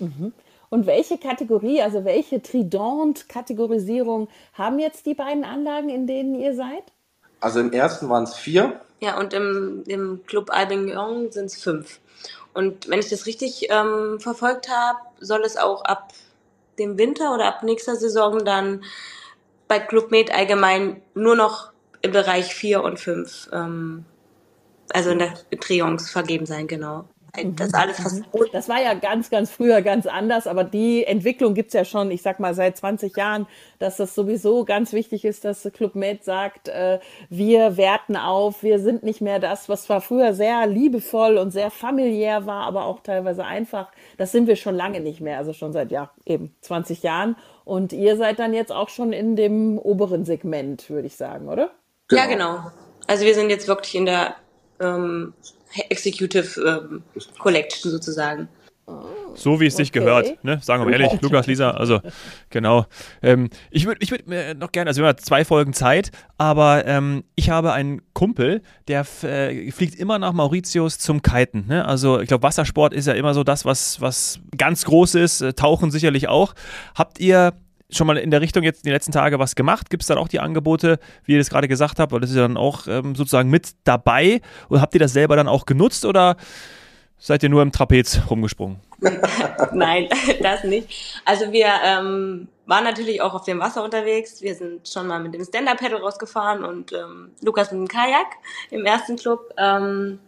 Mhm. 0.00 0.32
Und 0.68 0.86
welche 0.86 1.16
Kategorie, 1.16 1.80
also 1.80 2.04
welche 2.04 2.42
Trident-Kategorisierung 2.42 4.26
haben 4.54 4.80
jetzt 4.80 5.06
die 5.06 5.14
beiden 5.14 5.44
Anlagen, 5.44 5.90
in 5.90 6.08
denen 6.08 6.34
ihr 6.34 6.56
seid? 6.56 6.82
Also 7.38 7.60
im 7.60 7.70
ersten 7.70 8.08
waren 8.08 8.24
es 8.24 8.34
vier. 8.34 8.80
Ja, 8.98 9.16
und 9.20 9.32
im, 9.32 9.84
im 9.86 10.22
Club 10.26 10.50
Albignon 10.50 11.30
sind 11.30 11.44
es 11.44 11.62
fünf. 11.62 12.00
Und 12.52 12.88
wenn 12.88 12.98
ich 12.98 13.10
das 13.10 13.26
richtig 13.26 13.68
ähm, 13.70 14.18
verfolgt 14.18 14.68
habe, 14.68 14.98
soll 15.20 15.42
es 15.42 15.56
auch 15.56 15.84
ab 15.84 16.12
dem 16.78 16.98
Winter 16.98 17.34
oder 17.34 17.46
ab 17.46 17.62
nächster 17.62 17.96
Saison 17.96 18.44
dann 18.44 18.84
bei 19.68 19.78
Club 19.78 20.10
Med 20.10 20.32
allgemein 20.32 21.02
nur 21.14 21.36
noch 21.36 21.72
im 22.02 22.12
Bereich 22.12 22.54
4 22.54 22.82
und 22.82 23.00
5, 23.00 23.50
ähm, 23.52 24.04
also 24.92 25.10
in 25.10 25.18
der 25.18 25.34
Trions 25.60 26.10
vergeben 26.10 26.46
sein, 26.46 26.66
genau. 26.66 27.08
Mhm. 27.36 27.56
Das 27.56 27.74
alles 27.74 27.96
fast 27.96 28.18
mhm. 28.20 28.44
Das 28.52 28.68
war 28.68 28.82
ja 28.82 28.94
ganz, 28.94 29.30
ganz 29.30 29.50
früher 29.50 29.82
ganz 29.82 30.06
anders, 30.06 30.46
aber 30.46 30.64
die 30.64 31.04
Entwicklung 31.04 31.54
gibt's 31.54 31.74
ja 31.74 31.84
schon, 31.84 32.10
ich 32.10 32.22
sag 32.22 32.40
mal, 32.40 32.54
seit 32.54 32.76
20 32.76 33.16
Jahren, 33.16 33.46
dass 33.78 33.96
das 33.96 34.14
sowieso 34.14 34.64
ganz 34.64 34.92
wichtig 34.92 35.24
ist, 35.24 35.44
dass 35.44 35.68
Club 35.72 35.94
Med 35.94 36.24
sagt, 36.24 36.68
äh, 36.68 37.00
wir 37.28 37.76
werten 37.76 38.16
auf, 38.16 38.62
wir 38.62 38.78
sind 38.78 39.02
nicht 39.02 39.20
mehr 39.20 39.38
das, 39.38 39.68
was 39.68 39.84
zwar 39.84 40.00
früher 40.00 40.34
sehr 40.34 40.66
liebevoll 40.66 41.36
und 41.36 41.50
sehr 41.50 41.70
familiär 41.70 42.46
war, 42.46 42.66
aber 42.66 42.84
auch 42.84 43.00
teilweise 43.00 43.44
einfach. 43.44 43.90
Das 44.16 44.32
sind 44.32 44.46
wir 44.46 44.56
schon 44.56 44.74
lange 44.74 45.00
nicht 45.00 45.20
mehr, 45.20 45.38
also 45.38 45.52
schon 45.52 45.72
seit 45.72 45.90
ja 45.90 46.10
eben 46.24 46.54
20 46.60 47.02
Jahren. 47.02 47.36
Und 47.64 47.92
ihr 47.92 48.16
seid 48.16 48.38
dann 48.38 48.52
jetzt 48.52 48.72
auch 48.72 48.90
schon 48.90 49.12
in 49.12 49.36
dem 49.36 49.78
oberen 49.78 50.24
Segment, 50.24 50.90
würde 50.90 51.06
ich 51.06 51.16
sagen, 51.16 51.48
oder? 51.48 51.70
Genau. 52.08 52.22
Ja, 52.22 52.28
genau. 52.28 52.58
Also 53.06 53.24
wir 53.24 53.34
sind 53.34 53.50
jetzt 53.50 53.68
wirklich 53.68 53.94
in 53.94 54.06
der 54.06 54.34
ähm, 54.84 55.32
Executive 55.88 56.60
ähm, 56.60 57.02
Collection 57.38 57.90
sozusagen. 57.90 58.48
So 59.34 59.60
wie 59.60 59.66
es 59.66 59.76
sich 59.76 59.92
gehört, 59.92 60.44
ne? 60.44 60.58
Sagen 60.62 60.82
wir 60.82 60.90
mal 60.90 61.00
ehrlich, 61.00 61.18
Lukas, 61.22 61.46
Lisa, 61.46 61.70
also 61.70 62.00
genau. 62.50 62.84
Ähm, 63.22 63.48
ich 63.70 63.86
würde 63.86 64.02
ich 64.02 64.10
würd 64.10 64.28
mir 64.28 64.54
noch 64.54 64.72
gerne, 64.72 64.88
also 64.88 65.00
wir 65.00 65.08
haben 65.08 65.18
zwei 65.18 65.44
Folgen 65.44 65.72
Zeit, 65.72 66.10
aber 66.36 66.86
ähm, 66.86 67.24
ich 67.34 67.48
habe 67.48 67.72
einen 67.72 68.02
Kumpel, 68.12 68.62
der 68.86 69.06
äh, 69.22 69.70
fliegt 69.72 69.94
immer 69.94 70.18
nach 70.18 70.34
Mauritius 70.34 70.98
zum 70.98 71.22
Kiten. 71.22 71.66
Ne? 71.66 71.84
Also 71.84 72.20
ich 72.20 72.28
glaube, 72.28 72.42
Wassersport 72.42 72.92
ist 72.92 73.06
ja 73.06 73.14
immer 73.14 73.32
so 73.32 73.42
das, 73.42 73.64
was, 73.64 74.02
was 74.02 74.38
ganz 74.56 74.84
groß 74.84 75.14
ist, 75.16 75.40
äh, 75.40 75.54
Tauchen 75.54 75.90
sicherlich 75.90 76.28
auch. 76.28 76.54
Habt 76.94 77.18
ihr 77.20 77.54
schon 77.96 78.06
mal 78.06 78.16
in 78.16 78.30
der 78.30 78.40
Richtung 78.40 78.62
jetzt 78.62 78.84
die 78.84 78.90
letzten 78.90 79.12
Tage 79.12 79.38
was 79.38 79.54
gemacht? 79.54 79.90
Gibt 79.90 80.02
es 80.02 80.06
dann 80.06 80.18
auch 80.18 80.28
die 80.28 80.40
Angebote, 80.40 80.98
wie 81.24 81.32
ihr 81.32 81.38
das 81.38 81.50
gerade 81.50 81.68
gesagt 81.68 81.98
habt, 81.98 82.12
weil 82.12 82.20
das 82.20 82.30
ist 82.30 82.36
ja 82.36 82.42
dann 82.42 82.56
auch 82.56 82.86
ähm, 82.86 83.14
sozusagen 83.14 83.50
mit 83.50 83.70
dabei? 83.84 84.40
Und 84.68 84.80
habt 84.80 84.94
ihr 84.94 85.00
das 85.00 85.12
selber 85.12 85.36
dann 85.36 85.48
auch 85.48 85.66
genutzt 85.66 86.04
oder 86.04 86.36
seid 87.18 87.42
ihr 87.42 87.48
nur 87.48 87.62
im 87.62 87.72
Trapez 87.72 88.20
rumgesprungen? 88.28 88.80
Nein, 89.72 90.08
das 90.42 90.64
nicht. 90.64 91.20
Also 91.24 91.52
wir 91.52 91.68
ähm, 91.84 92.48
waren 92.66 92.84
natürlich 92.84 93.20
auch 93.20 93.34
auf 93.34 93.44
dem 93.44 93.60
Wasser 93.60 93.84
unterwegs. 93.84 94.42
Wir 94.42 94.54
sind 94.54 94.88
schon 94.88 95.06
mal 95.06 95.20
mit 95.20 95.34
dem 95.34 95.44
Stand-Up-Paddle 95.44 96.00
rausgefahren 96.00 96.64
und 96.64 96.92
ähm, 96.92 97.30
Lukas 97.42 97.72
mit 97.72 97.80
dem 97.80 97.88
Kajak 97.88 98.26
im 98.70 98.84
ersten 98.84 99.16
Club. 99.16 99.52
Ähm, 99.56 100.18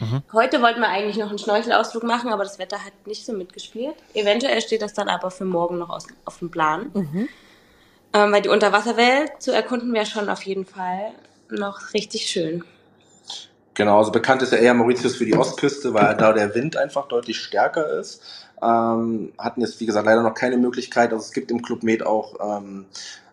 Mhm. 0.00 0.22
Heute 0.32 0.62
wollten 0.62 0.80
wir 0.80 0.88
eigentlich 0.88 1.16
noch 1.16 1.28
einen 1.28 1.38
Schnorchelausflug 1.38 2.04
machen, 2.04 2.32
aber 2.32 2.44
das 2.44 2.58
Wetter 2.58 2.84
hat 2.84 2.92
nicht 3.06 3.24
so 3.26 3.32
mitgespielt. 3.32 3.94
Eventuell 4.14 4.60
steht 4.60 4.82
das 4.82 4.94
dann 4.94 5.08
aber 5.08 5.30
für 5.30 5.44
morgen 5.44 5.78
noch 5.78 5.90
aus, 5.90 6.06
auf 6.24 6.38
dem 6.38 6.50
Plan. 6.50 6.90
Mhm. 6.94 7.28
Ähm, 8.14 8.32
weil 8.32 8.42
die 8.42 8.48
Unterwasserwelt 8.48 9.32
zu 9.40 9.52
erkunden 9.52 9.92
wäre 9.92 10.06
schon 10.06 10.28
auf 10.28 10.42
jeden 10.42 10.64
Fall 10.64 11.12
noch 11.50 11.92
richtig 11.94 12.26
schön. 12.26 12.64
Genau, 13.74 13.98
also 13.98 14.10
bekannt 14.10 14.42
ist 14.42 14.52
ja 14.52 14.58
eher 14.58 14.74
Mauritius 14.74 15.16
für 15.16 15.24
die 15.24 15.36
Ostküste, 15.36 15.94
weil 15.94 16.16
da 16.16 16.32
der 16.32 16.54
Wind 16.54 16.76
einfach 16.76 17.06
deutlich 17.06 17.38
stärker 17.38 17.88
ist. 17.98 18.22
Ähm, 18.60 19.32
hatten 19.38 19.60
jetzt, 19.60 19.78
wie 19.78 19.86
gesagt, 19.86 20.06
leider 20.06 20.22
noch 20.22 20.34
keine 20.34 20.56
Möglichkeit. 20.56 21.12
Also 21.12 21.24
es 21.24 21.32
gibt 21.32 21.50
im 21.50 21.62
Club 21.62 21.82
Med 21.82 22.04
auch 22.04 22.34
ähm, 22.40 22.86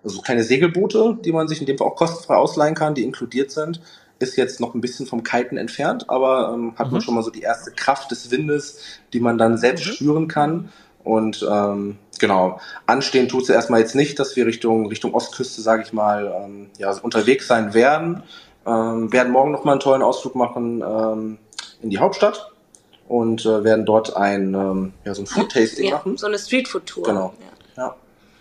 also 0.04 0.22
kleine 0.22 0.44
Segelboote, 0.44 1.18
die 1.24 1.32
man 1.32 1.48
sich 1.48 1.62
in 1.62 1.66
dem 1.66 1.78
Fall 1.78 1.88
auch 1.88 1.96
kostenfrei 1.96 2.36
ausleihen 2.36 2.76
kann, 2.76 2.94
die 2.94 3.04
inkludiert 3.04 3.50
sind 3.50 3.82
ist 4.20 4.38
jetzt 4.38 4.60
noch 4.60 4.74
ein 4.74 4.82
bisschen 4.82 5.06
vom 5.06 5.24
Kiten 5.24 5.58
entfernt, 5.58 6.10
aber 6.10 6.52
ähm, 6.54 6.74
hat 6.78 6.88
mhm. 6.88 6.94
man 6.94 7.02
schon 7.02 7.16
mal 7.16 7.24
so 7.24 7.32
die 7.32 7.42
erste 7.42 7.72
Kraft 7.72 8.12
des 8.12 8.32
Windes, 8.32 8.80
die 9.14 9.20
man 9.20 9.38
dann 9.38 9.58
selbst 9.58 9.86
mhm. 9.86 9.92
spüren 9.92 10.28
kann. 10.28 10.70
Und 11.04 11.46
ähm, 11.50 11.98
genau, 12.20 12.60
anstehen 12.88 13.28
tut 13.28 13.44
es 13.44 13.50
erstmal 13.50 13.80
jetzt 13.80 13.96
nicht, 13.96 14.18
dass 14.20 14.36
wir 14.36 14.46
Richtung, 14.46 14.88
Richtung 14.88 15.14
Ostküste, 15.14 15.62
sage 15.62 15.84
ich 15.84 15.94
mal, 15.94 16.34
ähm, 16.44 16.70
ja, 16.78 16.92
unterwegs 17.02 17.48
sein 17.48 17.74
werden. 17.74 18.24
Ähm, 18.66 19.14
werden 19.14 19.32
morgen 19.32 19.52
nochmal 19.52 19.74
einen 19.74 19.82
tollen 19.82 20.02
Ausflug 20.02 20.34
machen 20.34 20.82
ähm, 20.82 21.38
in 21.82 21.92
die 21.92 22.00
Hauptstadt 22.00 22.52
und 23.08 23.46
äh, 23.46 23.64
werden 23.64 23.86
dort 23.86 24.16
ein, 24.16 24.56
ähm, 24.56 24.94
ja, 25.04 25.14
so 25.14 25.22
ein 25.22 25.28
Food-Tasting 25.28 25.90
Ja, 25.90 25.98
machen. 25.98 26.18
so 26.18 26.26
eine 26.26 26.40
Streetfood-Tour. 26.40 27.04
Genau. 27.04 27.34
Ja. 27.78 27.84
Ja. 27.84 27.96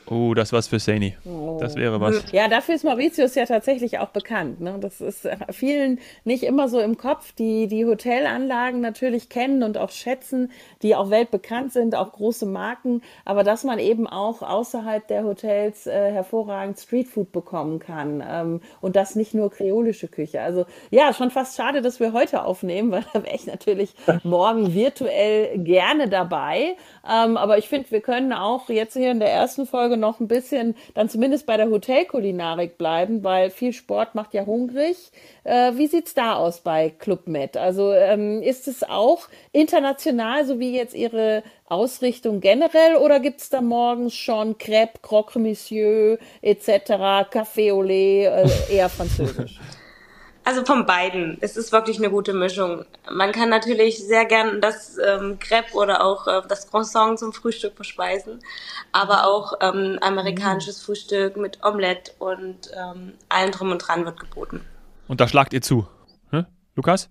Oh, 0.06 0.34
das 0.34 0.52
war's 0.52 0.68
für 0.68 0.78
Saini. 0.78 1.16
Das 1.61 1.76
wäre 1.76 2.00
was. 2.00 2.30
Ja, 2.32 2.49
dafür 2.49 2.75
ist 2.75 2.84
Mauritius 2.84 3.34
ja 3.34 3.46
tatsächlich 3.46 3.99
auch 3.99 4.08
bekannt. 4.08 4.61
Ne? 4.61 4.76
Das 4.80 5.00
ist 5.00 5.25
äh, 5.25 5.37
vielen 5.50 5.99
nicht 6.25 6.42
immer 6.42 6.68
so 6.68 6.78
im 6.78 6.99
Kopf, 6.99 7.32
die 7.32 7.68
die 7.68 7.87
Hotelanlagen 7.87 8.80
natürlich 8.80 9.28
kennen 9.30 9.62
und 9.62 9.78
auch 9.78 9.90
schätzen, 9.90 10.50
die 10.82 10.94
auch 10.94 11.11
weltbekannt 11.11 11.73
sind, 11.73 11.94
auch 11.94 12.12
große 12.12 12.44
Marken, 12.44 13.02
aber 13.25 13.44
dass 13.44 13.64
man 13.64 13.78
eben 13.78 14.06
auch 14.06 14.42
außerhalb 14.42 15.06
der 15.08 15.25
Hotels 15.25 15.87
äh, 15.87 16.12
hervorragend 16.12 16.78
Streetfood 16.78 17.32
bekommen 17.32 17.78
kann 17.78 18.23
ähm, 18.26 18.61
und 18.82 18.96
das 18.96 19.14
nicht 19.14 19.32
nur 19.32 19.50
kreolische 19.50 20.08
Küche. 20.08 20.42
Also 20.42 20.66
ja, 20.90 21.14
schon 21.14 21.30
fast 21.30 21.56
schade, 21.56 21.80
dass 21.80 22.00
wir 22.00 22.12
heute 22.12 22.44
aufnehmen, 22.44 22.90
weil 22.90 23.04
da 23.14 23.25
wäre 23.25 23.34
ich 23.34 23.46
natürlich 23.46 23.94
morgen 24.23 24.75
virtuell 24.75 25.58
gerne 25.58 26.08
dabei. 26.08 26.76
Ähm, 27.08 27.37
aber 27.37 27.58
ich 27.58 27.68
finde, 27.68 27.90
wir 27.90 28.00
können 28.00 28.32
auch 28.32 28.68
jetzt 28.68 28.94
hier 28.94 29.11
in 29.11 29.20
der 29.20 29.30
ersten 29.30 29.66
Folge 29.66 29.93
noch 29.96 30.20
ein 30.20 30.28
bisschen 30.28 30.74
dann 30.94 31.08
zumindest 31.08 31.46
bei 31.46 31.56
der 31.56 31.70
Hotelkulinarik 31.70 32.78
bleiben, 32.78 33.24
weil 33.24 33.50
viel 33.50 33.72
Sport 33.72 34.14
macht 34.14 34.34
ja 34.34 34.46
hungrig. 34.46 34.96
Äh, 35.44 35.72
wie 35.76 35.86
sieht's 35.86 36.14
da 36.14 36.34
aus 36.34 36.60
bei 36.60 36.90
Club 36.90 37.26
Med? 37.26 37.56
Also 37.56 37.92
ähm, 37.92 38.42
ist 38.42 38.68
es 38.68 38.82
auch 38.82 39.28
international, 39.52 40.44
so 40.44 40.58
wie 40.58 40.74
jetzt 40.74 40.94
Ihre 40.94 41.42
Ausrichtung 41.66 42.40
generell, 42.40 42.96
oder 42.96 43.20
gibt's 43.20 43.48
da 43.50 43.60
morgens 43.60 44.14
schon 44.14 44.58
Crêpe, 44.58 45.00
Croque 45.02 45.38
Monsieur 45.38 46.18
etc., 46.42 46.68
Café 47.30 47.72
au 47.72 47.82
lait, 47.82 48.26
äh, 48.26 48.48
eher 48.70 48.88
französisch? 48.90 49.58
Also 50.44 50.62
von 50.62 50.84
beiden. 50.84 51.38
Es 51.40 51.56
ist 51.56 51.72
wirklich 51.72 51.98
eine 51.98 52.10
gute 52.10 52.34
Mischung. 52.34 52.84
Man 53.10 53.32
kann 53.32 53.48
natürlich 53.48 53.98
sehr 54.04 54.26
gern 54.26 54.60
das 54.60 54.98
ähm, 54.98 55.38
Crepe 55.38 55.74
oder 55.74 56.04
auch 56.04 56.26
äh, 56.26 56.42
das 56.46 56.70
Croissant 56.70 57.18
zum 57.18 57.32
Frühstück 57.32 57.74
verspeisen, 57.76 58.40
aber 58.92 59.26
auch 59.26 59.54
ähm, 59.62 59.98
amerikanisches 60.02 60.82
Frühstück 60.82 61.38
mit 61.38 61.64
Omelette 61.64 62.12
und 62.18 62.70
ähm, 62.76 63.14
allem 63.30 63.52
drum 63.52 63.72
und 63.72 63.78
dran 63.78 64.04
wird 64.04 64.20
geboten. 64.20 64.60
Und 65.08 65.22
da 65.22 65.28
schlagt 65.28 65.54
ihr 65.54 65.62
zu. 65.62 65.86
Hm? 66.30 66.44
Lukas? 66.76 67.08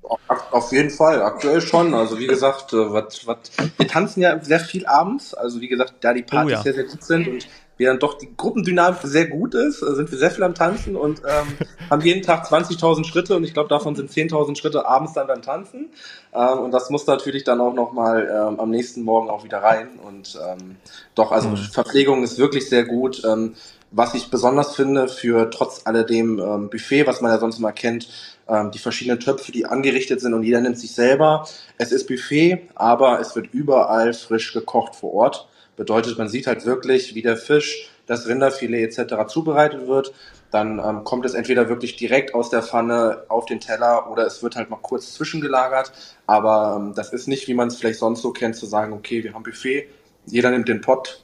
Auf 0.52 0.72
jeden 0.72 0.92
Fall, 0.92 1.24
aktuell 1.24 1.62
schon. 1.62 1.96
Also 1.96 2.20
wie 2.20 2.28
gesagt, 2.28 2.72
äh, 2.74 2.94
wat, 2.94 3.26
wat, 3.26 3.50
wir 3.78 3.88
tanzen 3.88 4.22
ja 4.22 4.40
sehr 4.44 4.60
viel 4.60 4.86
abends. 4.86 5.34
Also 5.34 5.60
wie 5.60 5.70
gesagt, 5.70 5.96
da 6.02 6.14
die 6.14 6.22
Partys 6.22 6.46
Oh 6.46 6.56
ja. 6.58 6.62
sehr, 6.62 6.74
sehr 6.76 6.84
gut 6.84 7.04
sind 7.04 7.28
und 7.28 7.48
wir 7.78 7.88
dann 7.88 8.00
doch 8.00 8.18
die 8.18 8.30
Gruppendynamik 8.36 9.00
sehr 9.04 9.28
gut 9.28 9.56
ist, 9.56 9.82
äh, 9.82 9.96
sind 9.96 10.12
wir 10.12 10.18
sehr 10.18 10.32
viel 10.32 10.44
am 10.44 10.54
Tanzen 10.54 10.96
und 10.96 11.20
ähm, 11.20 11.58
haben 11.90 12.02
jeden 12.02 12.22
Tag 12.22 12.46
20.000 12.46 13.06
Schritte 13.06 13.36
und 13.36 13.44
ich 13.44 13.54
glaube, 13.54 13.70
davon 13.70 13.96
sind 13.96 14.12
10.000 14.12 14.58
Schritte 14.58 14.86
abends 14.86 15.14
dann 15.14 15.28
beim 15.28 15.42
Tanzen. 15.42 15.90
Ähm, 16.34 16.60
und 16.60 16.72
das 16.72 16.90
muss 16.90 17.08
natürlich 17.08 17.44
dann 17.44 17.62
auch 17.62 17.74
nochmal 17.74 18.28
ähm, 18.30 18.60
am 18.60 18.70
nächsten 18.70 19.04
Morgen 19.04 19.30
auch 19.30 19.44
wieder 19.44 19.60
rein. 19.60 20.00
Und 20.06 20.38
ähm, 20.46 20.78
doch, 21.16 21.32
also 21.32 21.50
Mhm. 21.50 21.58
Verpflegung 21.58 22.24
ist 22.24 22.38
wirklich 22.38 22.70
sehr 22.70 22.86
gut. 22.86 23.24
Ähm, 23.26 23.56
was 23.96 24.16
ich 24.16 24.32
besonders 24.32 24.76
finde 24.76 25.08
für 25.08 25.52
trotz 25.52 25.82
alledem 25.86 26.40
ähm, 26.40 26.70
Buffet, 26.70 27.06
was 27.06 27.22
man 27.22 27.32
ja 27.32 27.38
sonst 27.38 27.60
immer 27.60 27.72
kennt, 27.72 28.10
ähm, 28.48 28.72
die 28.72 28.80
verschiedenen 28.80 29.20
Töpfe, 29.20 29.52
die 29.52 29.68
angerichtet 29.68 30.20
sind 30.20 30.34
und 30.34 30.44
jeder 30.44 30.62
nimmt 30.62 30.80
sich 30.80 30.94
selber. 30.94 31.48
Es 31.78 31.92
ist 31.92 32.08
Buffet, 32.08 32.70
aber 32.74 33.20
es 33.20 33.36
wird 33.36 33.54
überall 33.54 34.14
frisch 34.14 34.52
gekocht 34.52 34.96
vor 34.96 35.14
Ort. 35.14 35.48
Bedeutet, 35.76 36.18
man 36.18 36.30
sieht 36.30 36.48
halt 36.48 36.66
wirklich, 36.66 37.16
wie 37.16 37.22
der 37.22 37.38
Fisch, 37.38 37.90
das 38.06 38.28
Rinderfilet 38.28 38.84
etc. 38.84 39.28
zubereitet 39.28 39.88
wird. 39.88 40.14
Dann 40.52 40.80
ähm, 40.80 41.04
kommt 41.04 41.26
es 41.26 41.34
entweder 41.34 41.68
wirklich 41.68 41.96
direkt 41.96 42.36
aus 42.36 42.50
der 42.50 42.62
Pfanne 42.62 43.24
auf 43.28 43.46
den 43.46 43.60
Teller 43.60 44.12
oder 44.12 44.28
es 44.28 44.44
wird 44.44 44.56
halt 44.56 44.70
mal 44.70 44.80
kurz 44.82 45.14
zwischengelagert. 45.14 45.92
Aber 46.28 46.78
ähm, 46.80 46.94
das 46.96 47.12
ist 47.12 47.28
nicht, 47.28 47.48
wie 47.48 47.56
man 47.56 47.70
es 47.70 47.78
vielleicht 47.78 48.00
sonst 48.00 48.22
so 48.22 48.32
kennt, 48.32 48.56
zu 48.56 48.66
sagen, 48.66 48.94
okay, 48.94 49.24
wir 49.24 49.34
haben 49.34 49.44
Buffet, 49.44 49.88
jeder 50.26 50.52
nimmt 50.52 50.68
den 50.68 50.82
Pott, 50.82 51.24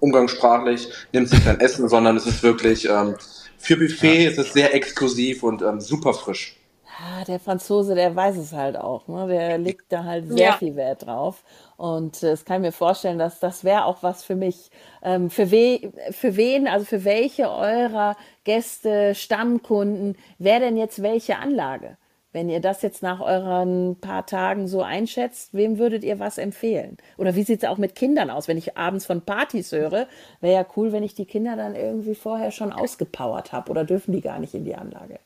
umgangssprachlich, 0.00 0.88
nimmt 1.12 1.28
sich 1.28 1.42
sein 1.44 1.60
Essen, 1.60 1.88
sondern 1.88 2.16
es 2.16 2.26
ist 2.26 2.42
wirklich 2.42 2.88
ähm, 2.88 3.14
für 3.56 3.76
Buffet, 3.76 4.26
es 4.26 4.38
ist 4.38 4.52
sehr 4.52 4.74
exklusiv 4.74 5.42
und 5.42 5.62
ähm, 5.62 5.80
super 5.80 6.12
frisch. 6.12 6.56
Ah, 6.98 7.24
der 7.24 7.38
Franzose, 7.40 7.94
der 7.94 8.16
weiß 8.16 8.36
es 8.38 8.52
halt 8.52 8.76
auch. 8.76 9.06
Ne? 9.06 9.26
Der 9.28 9.58
legt 9.58 9.92
da 9.92 10.04
halt 10.04 10.28
sehr 10.30 10.52
Ja. 10.52 10.54
viel 10.54 10.76
Wert 10.76 11.04
drauf. 11.06 11.44
Und 11.76 12.22
äh, 12.22 12.30
es 12.30 12.44
kann 12.46 12.62
ich 12.62 12.68
mir 12.68 12.72
vorstellen, 12.72 13.18
dass 13.18 13.38
das 13.38 13.64
wäre 13.64 13.84
auch 13.84 14.02
was 14.02 14.24
für 14.24 14.34
mich. 14.34 14.70
Ähm, 15.02 15.28
für, 15.28 15.50
we 15.50 15.92
für 16.10 16.36
wen, 16.36 16.66
also 16.68 16.86
für 16.86 17.04
welche 17.04 17.50
eurer 17.50 18.16
Gäste, 18.44 19.14
Stammkunden, 19.14 20.16
wäre 20.38 20.60
denn 20.60 20.76
jetzt 20.78 21.02
welche 21.02 21.36
Anlage? 21.38 21.98
Wenn 22.32 22.48
ihr 22.50 22.60
das 22.60 22.80
jetzt 22.82 23.02
nach 23.02 23.20
euren 23.20 23.96
paar 24.00 24.24
Tagen 24.26 24.66
so 24.68 24.82
einschätzt, 24.82 25.52
wem 25.54 25.78
würdet 25.78 26.02
ihr 26.04 26.18
was 26.18 26.38
empfehlen? 26.38 26.96
Oder 27.18 27.34
wie 27.34 27.42
sieht 27.42 27.62
es 27.62 27.68
auch 27.68 27.78
mit 27.78 27.94
Kindern 27.94 28.30
aus? 28.30 28.48
Wenn 28.48 28.58
ich 28.58 28.76
abends 28.76 29.06
von 29.06 29.22
Partys 29.22 29.72
höre, 29.72 30.06
wäre 30.40 30.54
ja 30.54 30.66
cool, 30.76 30.92
wenn 30.92 31.02
ich 31.02 31.14
die 31.14 31.26
Kinder 31.26 31.56
dann 31.56 31.74
irgendwie 31.74 32.14
vorher 32.14 32.50
schon 32.50 32.72
ausgepowert 32.72 33.52
habe. 33.52 33.70
Oder 33.70 33.84
dürfen 33.84 34.12
die 34.12 34.20
gar 34.22 34.38
nicht 34.38 34.54
in 34.54 34.64
die 34.64 34.74
Anlage? 34.76 35.18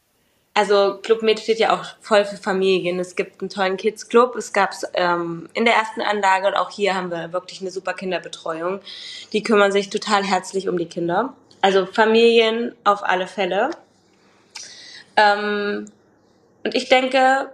Also 0.52 0.98
Club 1.02 1.22
Med 1.22 1.38
steht 1.38 1.58
ja 1.58 1.72
auch 1.72 1.84
voll 2.00 2.24
für 2.24 2.36
Familien. 2.36 2.98
Es 2.98 3.14
gibt 3.14 3.40
einen 3.40 3.50
tollen 3.50 3.76
Kids 3.76 4.08
Club. 4.08 4.34
Es 4.36 4.52
gab 4.52 4.72
es 4.72 4.84
ähm, 4.94 5.48
in 5.54 5.64
der 5.64 5.74
ersten 5.74 6.00
Anlage 6.00 6.48
und 6.48 6.54
auch 6.54 6.70
hier 6.70 6.94
haben 6.94 7.10
wir 7.10 7.32
wirklich 7.32 7.60
eine 7.60 7.70
super 7.70 7.94
Kinderbetreuung. 7.94 8.80
Die 9.32 9.42
kümmern 9.42 9.72
sich 9.72 9.90
total 9.90 10.24
herzlich 10.24 10.68
um 10.68 10.76
die 10.76 10.86
Kinder. 10.86 11.34
Also 11.60 11.86
Familien 11.86 12.74
auf 12.84 13.04
alle 13.04 13.26
Fälle. 13.26 13.70
Ähm, 15.16 15.86
und 16.64 16.74
ich 16.74 16.88
denke, 16.88 17.52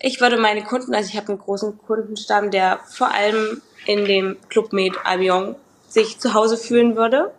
ich 0.00 0.20
würde 0.20 0.36
meine 0.36 0.64
Kunden, 0.64 0.94
also 0.94 1.08
ich 1.08 1.16
habe 1.16 1.28
einen 1.28 1.38
großen 1.38 1.78
Kundenstamm, 1.78 2.50
der 2.50 2.80
vor 2.90 3.12
allem 3.12 3.62
in 3.86 4.04
dem 4.04 4.36
Club 4.48 4.72
Med 4.72 4.94
Albion 5.04 5.54
sich 5.88 6.18
zu 6.18 6.34
Hause 6.34 6.56
fühlen 6.56 6.96
würde. 6.96 7.32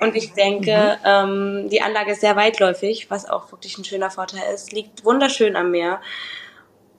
Und 0.00 0.14
ich 0.14 0.32
denke, 0.32 0.98
ähm, 1.04 1.68
die 1.70 1.82
Anlage 1.82 2.12
ist 2.12 2.20
sehr 2.20 2.36
weitläufig, 2.36 3.10
was 3.10 3.28
auch 3.28 3.50
wirklich 3.50 3.78
ein 3.78 3.84
schöner 3.84 4.10
Vorteil 4.10 4.54
ist. 4.54 4.72
Liegt 4.72 5.04
wunderschön 5.04 5.56
am 5.56 5.70
Meer. 5.70 6.00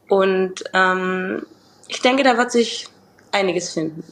Und 0.09 0.63
ähm, 0.73 1.45
ich 1.87 2.01
denke, 2.01 2.23
da 2.23 2.37
wird 2.37 2.51
sich 2.51 2.87
einiges 3.31 3.73
finden. 3.73 4.03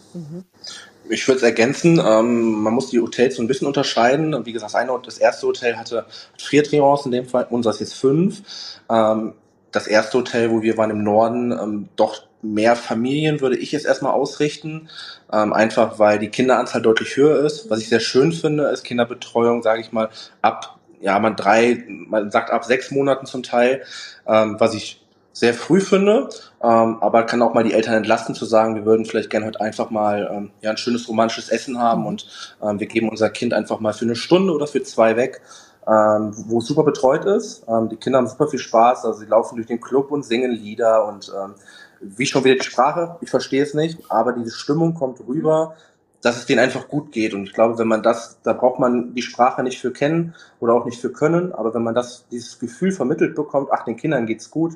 Ich 1.10 1.28
würde 1.28 1.38
es 1.38 1.44
ergänzen, 1.44 2.02
ähm, 2.06 2.62
man 2.62 2.74
muss 2.74 2.90
die 2.90 3.00
Hotels 3.00 3.36
so 3.38 3.42
ein 3.42 3.48
bisschen 3.48 3.68
unterscheiden. 3.68 4.46
Wie 4.46 4.52
gesagt, 4.52 4.74
das, 4.74 4.80
eine, 4.80 5.00
das 5.04 5.18
erste 5.18 5.48
Hotel 5.48 5.78
hatte 5.78 6.06
vier 6.38 6.64
Trions 6.64 7.06
in 7.06 7.12
dem 7.12 7.26
Fall, 7.26 7.48
unser 7.50 7.72
ist 7.72 7.80
jetzt 7.80 7.96
fünf. 7.96 8.42
Ähm, 8.90 9.34
das 9.72 9.88
erste 9.88 10.20
Hotel, 10.20 10.52
wo 10.52 10.62
wir 10.62 10.78
waren 10.78 10.92
im 10.92 11.04
Norden, 11.04 11.52
ähm, 11.52 11.90
doch 11.96 12.24
mehr 12.42 12.76
Familien 12.76 13.42
würde 13.42 13.58
ich 13.58 13.72
jetzt 13.72 13.86
erstmal 13.86 14.14
ausrichten. 14.14 14.90
Ähm, 15.32 15.54
einfach 15.54 16.00
weil 16.00 16.20
die 16.20 16.30
Kinderanzahl 16.30 16.82
deutlich 16.82 17.18
höher 17.18 17.46
ist. 17.46 17.70
Was 17.70 17.80
ich 17.80 17.90
sehr 17.90 18.00
schön 18.00 18.32
finde, 18.32 18.66
ist 18.66 18.84
Kinderbetreuung, 18.84 19.62
sage 19.62 19.82
ich 19.82 19.92
mal, 19.92 20.10
ab, 20.42 20.78
ja, 21.02 21.20
man 21.20 21.36
drei, 21.36 21.84
man 21.88 22.32
sagt 22.32 22.50
ab 22.50 22.64
sechs 22.64 22.92
Monaten 22.92 23.26
zum 23.26 23.44
Teil, 23.44 23.84
ähm, 24.26 24.56
was 24.60 24.74
ich 24.74 25.04
sehr 25.38 25.54
früh 25.54 25.82
finde, 25.82 26.30
ähm, 26.64 26.98
aber 27.00 27.22
kann 27.24 27.44
auch 27.44 27.54
mal 27.54 27.64
die 27.64 27.74
Eltern 27.74 27.94
entlasten 27.94 28.34
zu 28.34 28.46
sagen, 28.46 28.74
wir 28.74 28.86
würden 28.86 29.06
vielleicht 29.06 29.30
gerne 29.30 29.46
heute 29.46 29.62
einfach 29.62 29.92
mal 29.92 30.28
ähm, 30.34 30.52
ja, 30.62 30.72
ein 30.72 30.78
schönes 30.78 31.08
romantisches 31.08 31.50
Essen 31.50 31.78
haben 31.78 32.08
und 32.08 32.26
ähm, 32.64 32.80
wir 32.80 32.88
geben 32.88 33.08
unser 33.08 33.30
Kind 33.30 33.54
einfach 33.54 33.80
mal 33.80 33.94
für 33.94 34.06
eine 34.06 34.16
Stunde 34.16 34.52
oder 34.52 34.66
für 34.66 34.82
zwei 34.82 35.16
weg, 35.16 35.42
ähm, 35.88 36.34
wo 36.48 36.60
super 36.60 36.84
betreut 36.84 37.26
ist. 37.26 37.64
Ähm, 37.68 37.90
die 37.90 37.96
Kinder 37.96 38.20
haben 38.20 38.28
super 38.28 38.48
viel 38.48 38.60
Spaß, 38.60 39.06
also 39.06 39.20
sie 39.20 39.26
laufen 39.26 39.56
durch 39.56 39.68
den 39.68 39.80
Club 39.80 40.12
und 40.12 40.26
singen 40.26 40.52
Lieder 40.52 41.08
und 41.08 41.32
ähm, 41.36 41.56
wie 42.02 42.26
schon 42.26 42.44
wieder 42.44 42.56
die 42.56 42.64
Sprache, 42.64 43.18
ich 43.22 43.30
verstehe 43.30 43.64
es 43.64 43.74
nicht, 43.74 44.00
aber 44.10 44.34
diese 44.34 44.52
Stimmung 44.52 44.94
kommt 44.94 45.20
rüber, 45.28 45.76
dass 46.22 46.38
es 46.38 46.46
denen 46.46 46.60
einfach 46.60 46.88
gut 46.88 47.12
geht. 47.12 47.34
Und 47.34 47.44
ich 47.44 47.54
glaube, 47.54 47.78
wenn 47.78 47.88
man 47.88 48.04
das, 48.04 48.40
da 48.44 48.54
braucht 48.54 48.80
man 48.80 49.14
die 49.14 49.22
Sprache 49.22 49.64
nicht 49.64 49.80
für 49.80 49.92
kennen 49.92 50.36
oder 50.60 50.74
auch 50.74 50.86
nicht 50.86 51.00
für 51.00 51.12
können, 51.12 51.54
aber 51.54 51.74
wenn 51.74 51.84
man 51.84 51.96
das, 51.96 52.26
dieses 52.32 52.60
Gefühl 52.60 52.92
vermittelt 52.92 53.36
bekommt, 53.36 53.70
ach, 53.72 53.86
den 53.86 53.98
Kindern 53.98 54.26
geht's 54.26 54.52
gut, 54.52 54.74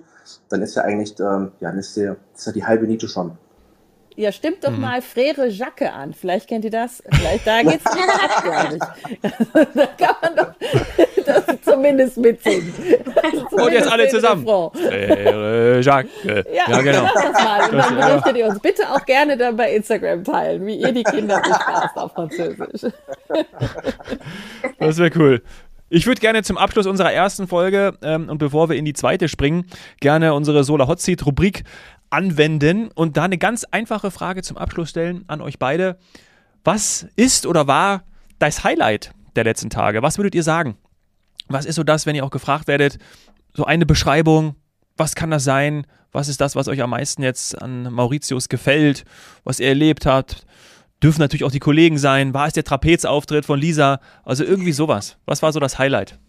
dann 0.49 0.61
ist 0.61 0.75
ja 0.75 0.83
eigentlich, 0.83 1.19
ähm, 1.19 1.51
ja, 1.59 1.69
dann 1.69 1.79
ist 1.79 1.97
ja, 1.97 2.15
ist 2.35 2.47
ja 2.47 2.53
die 2.53 2.65
halbe 2.65 2.87
Niete 2.87 3.07
schon. 3.07 3.37
Ja, 4.21 4.31
stimmt 4.31 4.63
doch 4.63 4.69
mal 4.69 5.01
Frere 5.01 5.47
Jacke 5.47 5.91
an. 5.91 6.13
Vielleicht 6.13 6.47
kennt 6.47 6.63
ihr 6.63 6.69
das. 6.69 7.01
Vielleicht 7.11 7.47
da 7.47 7.63
geht's 7.63 7.83
nicht 7.95 8.07
ab, 8.07 8.43
glaube 8.43 8.75
ich. 8.75 9.31
da 9.73 9.85
kann 9.97 10.15
man 10.21 10.35
doch 10.35 10.53
das 11.25 11.43
zumindest 11.63 12.17
mitsingen. 12.17 12.71
Und 13.49 13.71
jetzt 13.73 13.91
alle 13.91 14.07
Zumindest 14.07 14.11
zusammen. 14.11 14.45
Frère 14.45 15.81
Jacques. 15.81 16.11
Ja, 16.23 16.69
Ja, 16.69 16.81
genau. 16.83 17.09
das 17.11 17.43
mal. 17.43 17.69
Und 17.71 17.77
dann 17.79 17.95
berichtet 17.95 18.37
ihr 18.37 18.45
uns 18.45 18.59
bitte 18.59 18.91
auch 18.91 19.03
gerne 19.07 19.35
dann 19.37 19.57
bei 19.57 19.73
Instagram 19.73 20.23
teilen, 20.23 20.67
wie 20.67 20.75
ihr 20.75 20.91
die 20.91 21.03
Kinder 21.03 21.41
bespaßt 21.41 21.97
auf 21.97 22.11
Französisch. 22.13 22.91
Das 24.77 24.97
wäre 24.99 25.09
cool. 25.15 25.41
Ich 25.89 26.05
würde 26.05 26.21
gerne 26.21 26.43
zum 26.43 26.57
Abschluss 26.59 26.85
unserer 26.85 27.11
ersten 27.11 27.47
Folge 27.47 27.93
ähm, 28.03 28.29
und 28.29 28.37
bevor 28.37 28.69
wir 28.69 28.75
in 28.77 28.85
die 28.85 28.93
zweite 28.93 29.27
springen, 29.27 29.65
gerne 29.99 30.35
unsere 30.35 30.63
Solar 30.63 30.87
Hot 30.87 31.01
Seat 31.01 31.25
Rubrik 31.25 31.63
anwenden 32.11 32.89
und 32.89 33.17
da 33.17 33.23
eine 33.23 33.37
ganz 33.37 33.63
einfache 33.63 34.11
Frage 34.11 34.43
zum 34.43 34.57
Abschluss 34.57 34.89
stellen 34.89 35.23
an 35.27 35.41
euch 35.41 35.57
beide. 35.57 35.97
Was 36.63 37.07
ist 37.15 37.45
oder 37.45 37.67
war 37.67 38.03
das 38.39 38.63
Highlight 38.63 39.13
der 39.35 39.43
letzten 39.43 39.69
Tage? 39.69 40.01
Was 40.03 40.17
würdet 40.17 40.35
ihr 40.35 40.43
sagen? 40.43 40.77
Was 41.47 41.65
ist 41.65 41.75
so 41.75 41.83
das, 41.83 42.05
wenn 42.05 42.15
ihr 42.15 42.23
auch 42.23 42.31
gefragt 42.31 42.67
werdet, 42.67 42.97
so 43.53 43.65
eine 43.65 43.85
Beschreibung. 43.85 44.55
Was 44.97 45.15
kann 45.15 45.31
das 45.31 45.43
sein? 45.43 45.87
Was 46.11 46.27
ist 46.27 46.41
das, 46.41 46.55
was 46.55 46.67
euch 46.67 46.81
am 46.81 46.89
meisten 46.89 47.23
jetzt 47.23 47.59
an 47.61 47.91
Mauritius 47.91 48.49
gefällt, 48.49 49.05
was 49.43 49.59
ihr 49.59 49.69
erlebt 49.69 50.05
habt? 50.05 50.45
Dürfen 51.01 51.21
natürlich 51.21 51.43
auch 51.43 51.51
die 51.51 51.59
Kollegen 51.59 51.97
sein. 51.97 52.33
War 52.33 52.47
es 52.47 52.53
der 52.53 52.63
Trapezauftritt 52.63 53.45
von 53.45 53.59
Lisa? 53.59 53.99
Also 54.23 54.43
irgendwie 54.43 54.73
sowas. 54.73 55.17
Was 55.25 55.41
war 55.41 55.51
so 55.51 55.59
das 55.59 55.79
Highlight? 55.79 56.19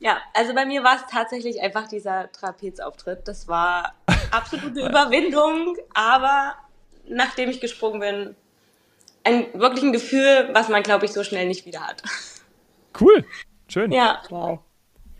Ja, 0.00 0.16
also 0.34 0.54
bei 0.54 0.66
mir 0.66 0.82
war 0.82 0.96
es 0.96 1.02
tatsächlich 1.08 1.60
einfach 1.60 1.86
dieser 1.86 2.32
Trapezauftritt. 2.32 3.28
Das 3.28 3.46
war 3.46 3.92
absolute 4.32 4.80
Überwindung, 4.80 5.76
aber 5.94 6.54
nachdem 7.08 7.50
ich 7.50 7.60
gesprungen 7.60 8.00
bin, 8.00 8.36
ein 9.24 9.46
wirklich 9.54 9.84
ein 9.84 9.92
Gefühl, 9.92 10.48
was 10.52 10.68
man, 10.68 10.82
glaube 10.82 11.04
ich, 11.04 11.12
so 11.12 11.22
schnell 11.22 11.46
nicht 11.46 11.64
wieder 11.66 11.86
hat. 11.86 12.02
Cool. 13.00 13.24
Schön. 13.68 13.92
Ja. 13.92 14.22
Wow. 14.30 14.58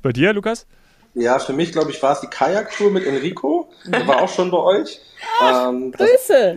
Bei 0.03 0.12
dir, 0.12 0.33
Lukas? 0.33 0.66
Ja, 1.14 1.38
für 1.38 1.53
mich, 1.53 1.72
glaube 1.72 1.90
ich, 1.90 2.03
war 2.03 2.12
es 2.12 2.20
die 2.20 2.27
Kajaktour 2.27 2.90
mit 2.90 3.05
Enrico. 3.07 3.70
Der 3.85 4.07
war 4.07 4.22
auch 4.22 4.29
schon 4.29 4.51
bei 4.51 4.59
euch. 4.59 5.01
Ähm, 5.42 5.92
das- 5.92 6.09
Grüße. 6.09 6.57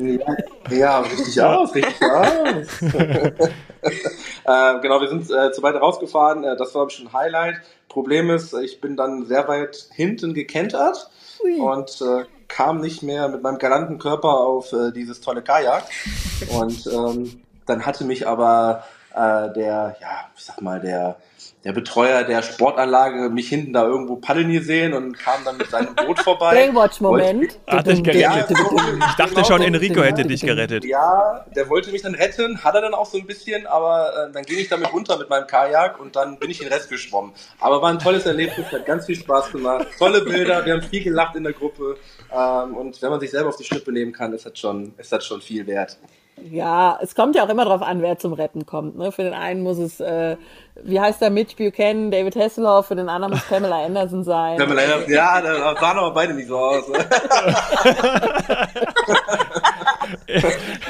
Ja, 0.71 0.75
ja, 0.75 0.99
richtig 1.01 1.41
aus, 1.41 1.75
richtig 1.75 2.01
aus. 2.01 2.81
äh, 2.81 4.79
genau, 4.81 5.01
wir 5.01 5.09
sind 5.09 5.29
äh, 5.29 5.51
zu 5.51 5.61
weit 5.61 5.75
rausgefahren. 5.75 6.43
Äh, 6.43 6.55
das 6.57 6.73
war 6.73 6.81
glaube 6.81 6.91
ich, 6.91 6.97
schon 6.97 7.07
ein 7.07 7.13
Highlight. 7.13 7.61
Problem 7.95 8.29
ist, 8.29 8.53
ich 8.53 8.81
bin 8.81 8.97
dann 8.97 9.25
sehr 9.25 9.47
weit 9.47 9.87
hinten 9.93 10.33
gekentert 10.33 11.09
Ui. 11.41 11.61
und 11.61 12.01
äh, 12.01 12.25
kam 12.49 12.81
nicht 12.81 13.03
mehr 13.03 13.29
mit 13.29 13.41
meinem 13.41 13.57
galanten 13.57 13.99
Körper 13.99 14.41
auf 14.41 14.73
äh, 14.73 14.91
dieses 14.91 15.21
tolle 15.21 15.41
Kajak. 15.41 15.85
Und 16.59 16.85
ähm, 16.87 17.41
dann 17.65 17.85
hatte 17.85 18.03
mich 18.03 18.27
aber 18.27 18.83
äh, 19.15 19.53
der, 19.53 19.95
ja, 20.01 20.29
ich 20.35 20.43
sag 20.43 20.61
mal, 20.61 20.79
der, 20.79 21.17
der 21.63 21.71
Betreuer 21.71 22.23
der 22.23 22.43
Sportanlage 22.43 23.29
mich 23.29 23.47
hinten 23.49 23.73
da 23.73 23.85
irgendwo 23.85 24.17
paddeln 24.17 24.51
gesehen 24.51 24.93
und 24.93 25.17
kam 25.17 25.43
dann 25.45 25.57
mit 25.57 25.69
seinem 25.69 25.95
Boot 25.95 26.19
vorbei. 26.19 26.67
Baywatch-Moment. 26.67 27.57
Hat 27.65 27.87
dich 27.87 28.03
gerettet. 28.03 28.57
Ich 28.59 29.15
dachte 29.15 29.33
genau 29.33 29.43
schon. 29.45 29.61
Enrico 29.61 30.03
hätte 30.03 30.25
dich 30.25 30.41
gerettet. 30.41 30.85
Ja, 30.85 31.45
der 31.55 31.69
wollte 31.69 31.91
mich 31.91 32.01
dann 32.01 32.13
retten, 32.13 32.63
hat 32.63 32.75
er 32.75 32.81
dann 32.81 32.93
auch 32.93 33.05
so 33.05 33.17
ein 33.17 33.25
bisschen, 33.25 33.65
aber 33.67 34.27
äh, 34.27 34.31
dann 34.31 34.43
ging 34.43 34.59
ich 34.59 34.67
damit 34.67 34.91
runter 34.93 35.17
mit 35.17 35.29
meinem 35.29 35.47
Kajak 35.47 35.99
und 35.99 36.15
dann 36.15 36.37
bin 36.37 36.51
ich 36.51 36.59
den 36.59 36.67
Rest 36.67 36.89
geschwommen. 36.89 37.31
Aber 37.59 37.81
war 37.81 37.89
ein 37.89 37.99
tolles 37.99 38.25
Erlebnis, 38.25 38.71
hat 38.71 38.85
ganz 38.85 39.05
viel 39.05 39.15
Spaß 39.15 39.51
gemacht, 39.51 39.87
tolle 39.97 40.21
Bilder, 40.21 40.65
wir 40.65 40.73
haben 40.73 40.81
viel 40.81 41.03
gelacht 41.03 41.35
in 41.35 41.43
der 41.43 41.53
Gruppe 41.53 41.97
ähm, 42.31 42.75
und 42.75 43.01
wenn 43.01 43.09
man 43.09 43.19
sich 43.19 43.31
selber 43.31 43.49
auf 43.49 43.57
die 43.57 43.63
Schnippe 43.63 43.91
nehmen 43.91 44.11
kann, 44.11 44.33
ist 44.33 44.45
das 44.45 44.59
schon, 44.59 44.93
ist 44.97 45.11
das 45.11 45.25
schon 45.25 45.41
viel 45.41 45.65
wert. 45.65 45.97
Ja, 46.37 46.99
es 47.01 47.15
kommt 47.15 47.35
ja 47.35 47.45
auch 47.45 47.49
immer 47.49 47.63
darauf 47.63 47.81
an, 47.81 48.01
wer 48.01 48.17
zum 48.17 48.33
Retten 48.33 48.65
kommt. 48.65 48.97
Ne? 48.97 49.11
Für 49.11 49.23
den 49.23 49.33
einen 49.33 49.63
muss 49.63 49.77
es, 49.77 49.99
äh, 49.99 50.35
wie 50.83 50.99
heißt 50.99 51.21
der, 51.21 51.29
Mitch 51.29 51.55
Buchanan, 51.55 52.11
David 52.11 52.35
Hasselhoff, 52.35 52.87
für 52.87 52.95
den 52.95 53.07
anderen 53.09 53.33
muss 53.33 53.43
Pamela 53.49 53.85
Anderson 53.85 54.23
sein. 54.23 54.57
Man 54.57 54.75
leider, 54.75 55.09
ja, 55.09 55.41
da 55.41 55.75
sahen 55.79 55.97
aber 55.97 56.11
beide 56.13 56.33
nicht 56.33 56.47
so 56.47 56.57
aus. 56.57 56.87
Ne? 56.89 56.97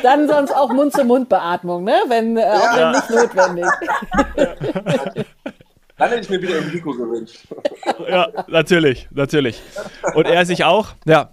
Dann 0.02 0.28
sonst 0.28 0.56
auch 0.56 0.74
Mund-zu-Mund-Beatmung, 0.74 1.84
ne? 1.84 1.94
wenn, 2.08 2.38
äh, 2.38 2.44
auch 2.44 2.76
wenn 2.76 2.92
nicht 2.92 3.10
notwendig. 3.10 3.66
Dann 5.98 6.10
hätte 6.10 6.22
ich 6.24 6.30
mir 6.30 6.42
wieder 6.42 6.58
Enrico 6.58 6.92
gewünscht. 6.92 7.48
Ja, 8.10 8.28
natürlich, 8.48 9.08
natürlich. 9.12 9.62
Und 10.14 10.26
er 10.28 10.46
sich 10.46 10.66
auch. 10.66 10.90
Ja. 11.06 11.30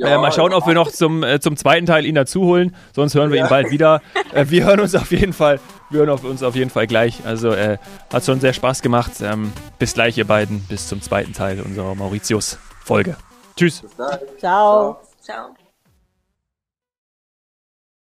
Äh, 0.00 0.18
mal 0.18 0.32
schauen, 0.32 0.52
ob 0.52 0.66
wir 0.66 0.74
noch 0.74 0.90
zum, 0.90 1.22
äh, 1.22 1.40
zum 1.40 1.56
zweiten 1.56 1.86
Teil 1.86 2.06
ihn 2.06 2.14
dazu 2.14 2.42
holen. 2.42 2.74
Sonst 2.94 3.14
hören 3.14 3.30
wir 3.30 3.40
ihn 3.42 3.48
bald 3.48 3.70
wieder. 3.70 4.00
Äh, 4.32 4.46
wir 4.48 4.64
hören 4.64 4.80
uns 4.80 4.94
auf 4.94 5.10
jeden 5.10 5.32
Fall. 5.32 5.60
Wir 5.90 6.00
hören 6.00 6.10
auf 6.10 6.24
uns 6.24 6.42
auf 6.42 6.54
jeden 6.54 6.70
Fall 6.70 6.86
gleich. 6.86 7.20
Also 7.24 7.50
äh, 7.50 7.78
hat 8.12 8.24
schon 8.24 8.40
sehr 8.40 8.52
Spaß 8.52 8.82
gemacht. 8.82 9.12
Ähm, 9.22 9.52
bis 9.78 9.94
gleich, 9.94 10.16
ihr 10.16 10.26
beiden. 10.26 10.60
Bis 10.64 10.88
zum 10.88 11.02
zweiten 11.02 11.32
Teil 11.34 11.60
unserer 11.60 11.94
Mauritius-Folge. 11.94 13.16
Tschüss. 13.56 13.82
Bis 13.82 13.96
dahin. 13.96 14.18
Ciao. 14.38 15.00
Ciao. 15.20 15.54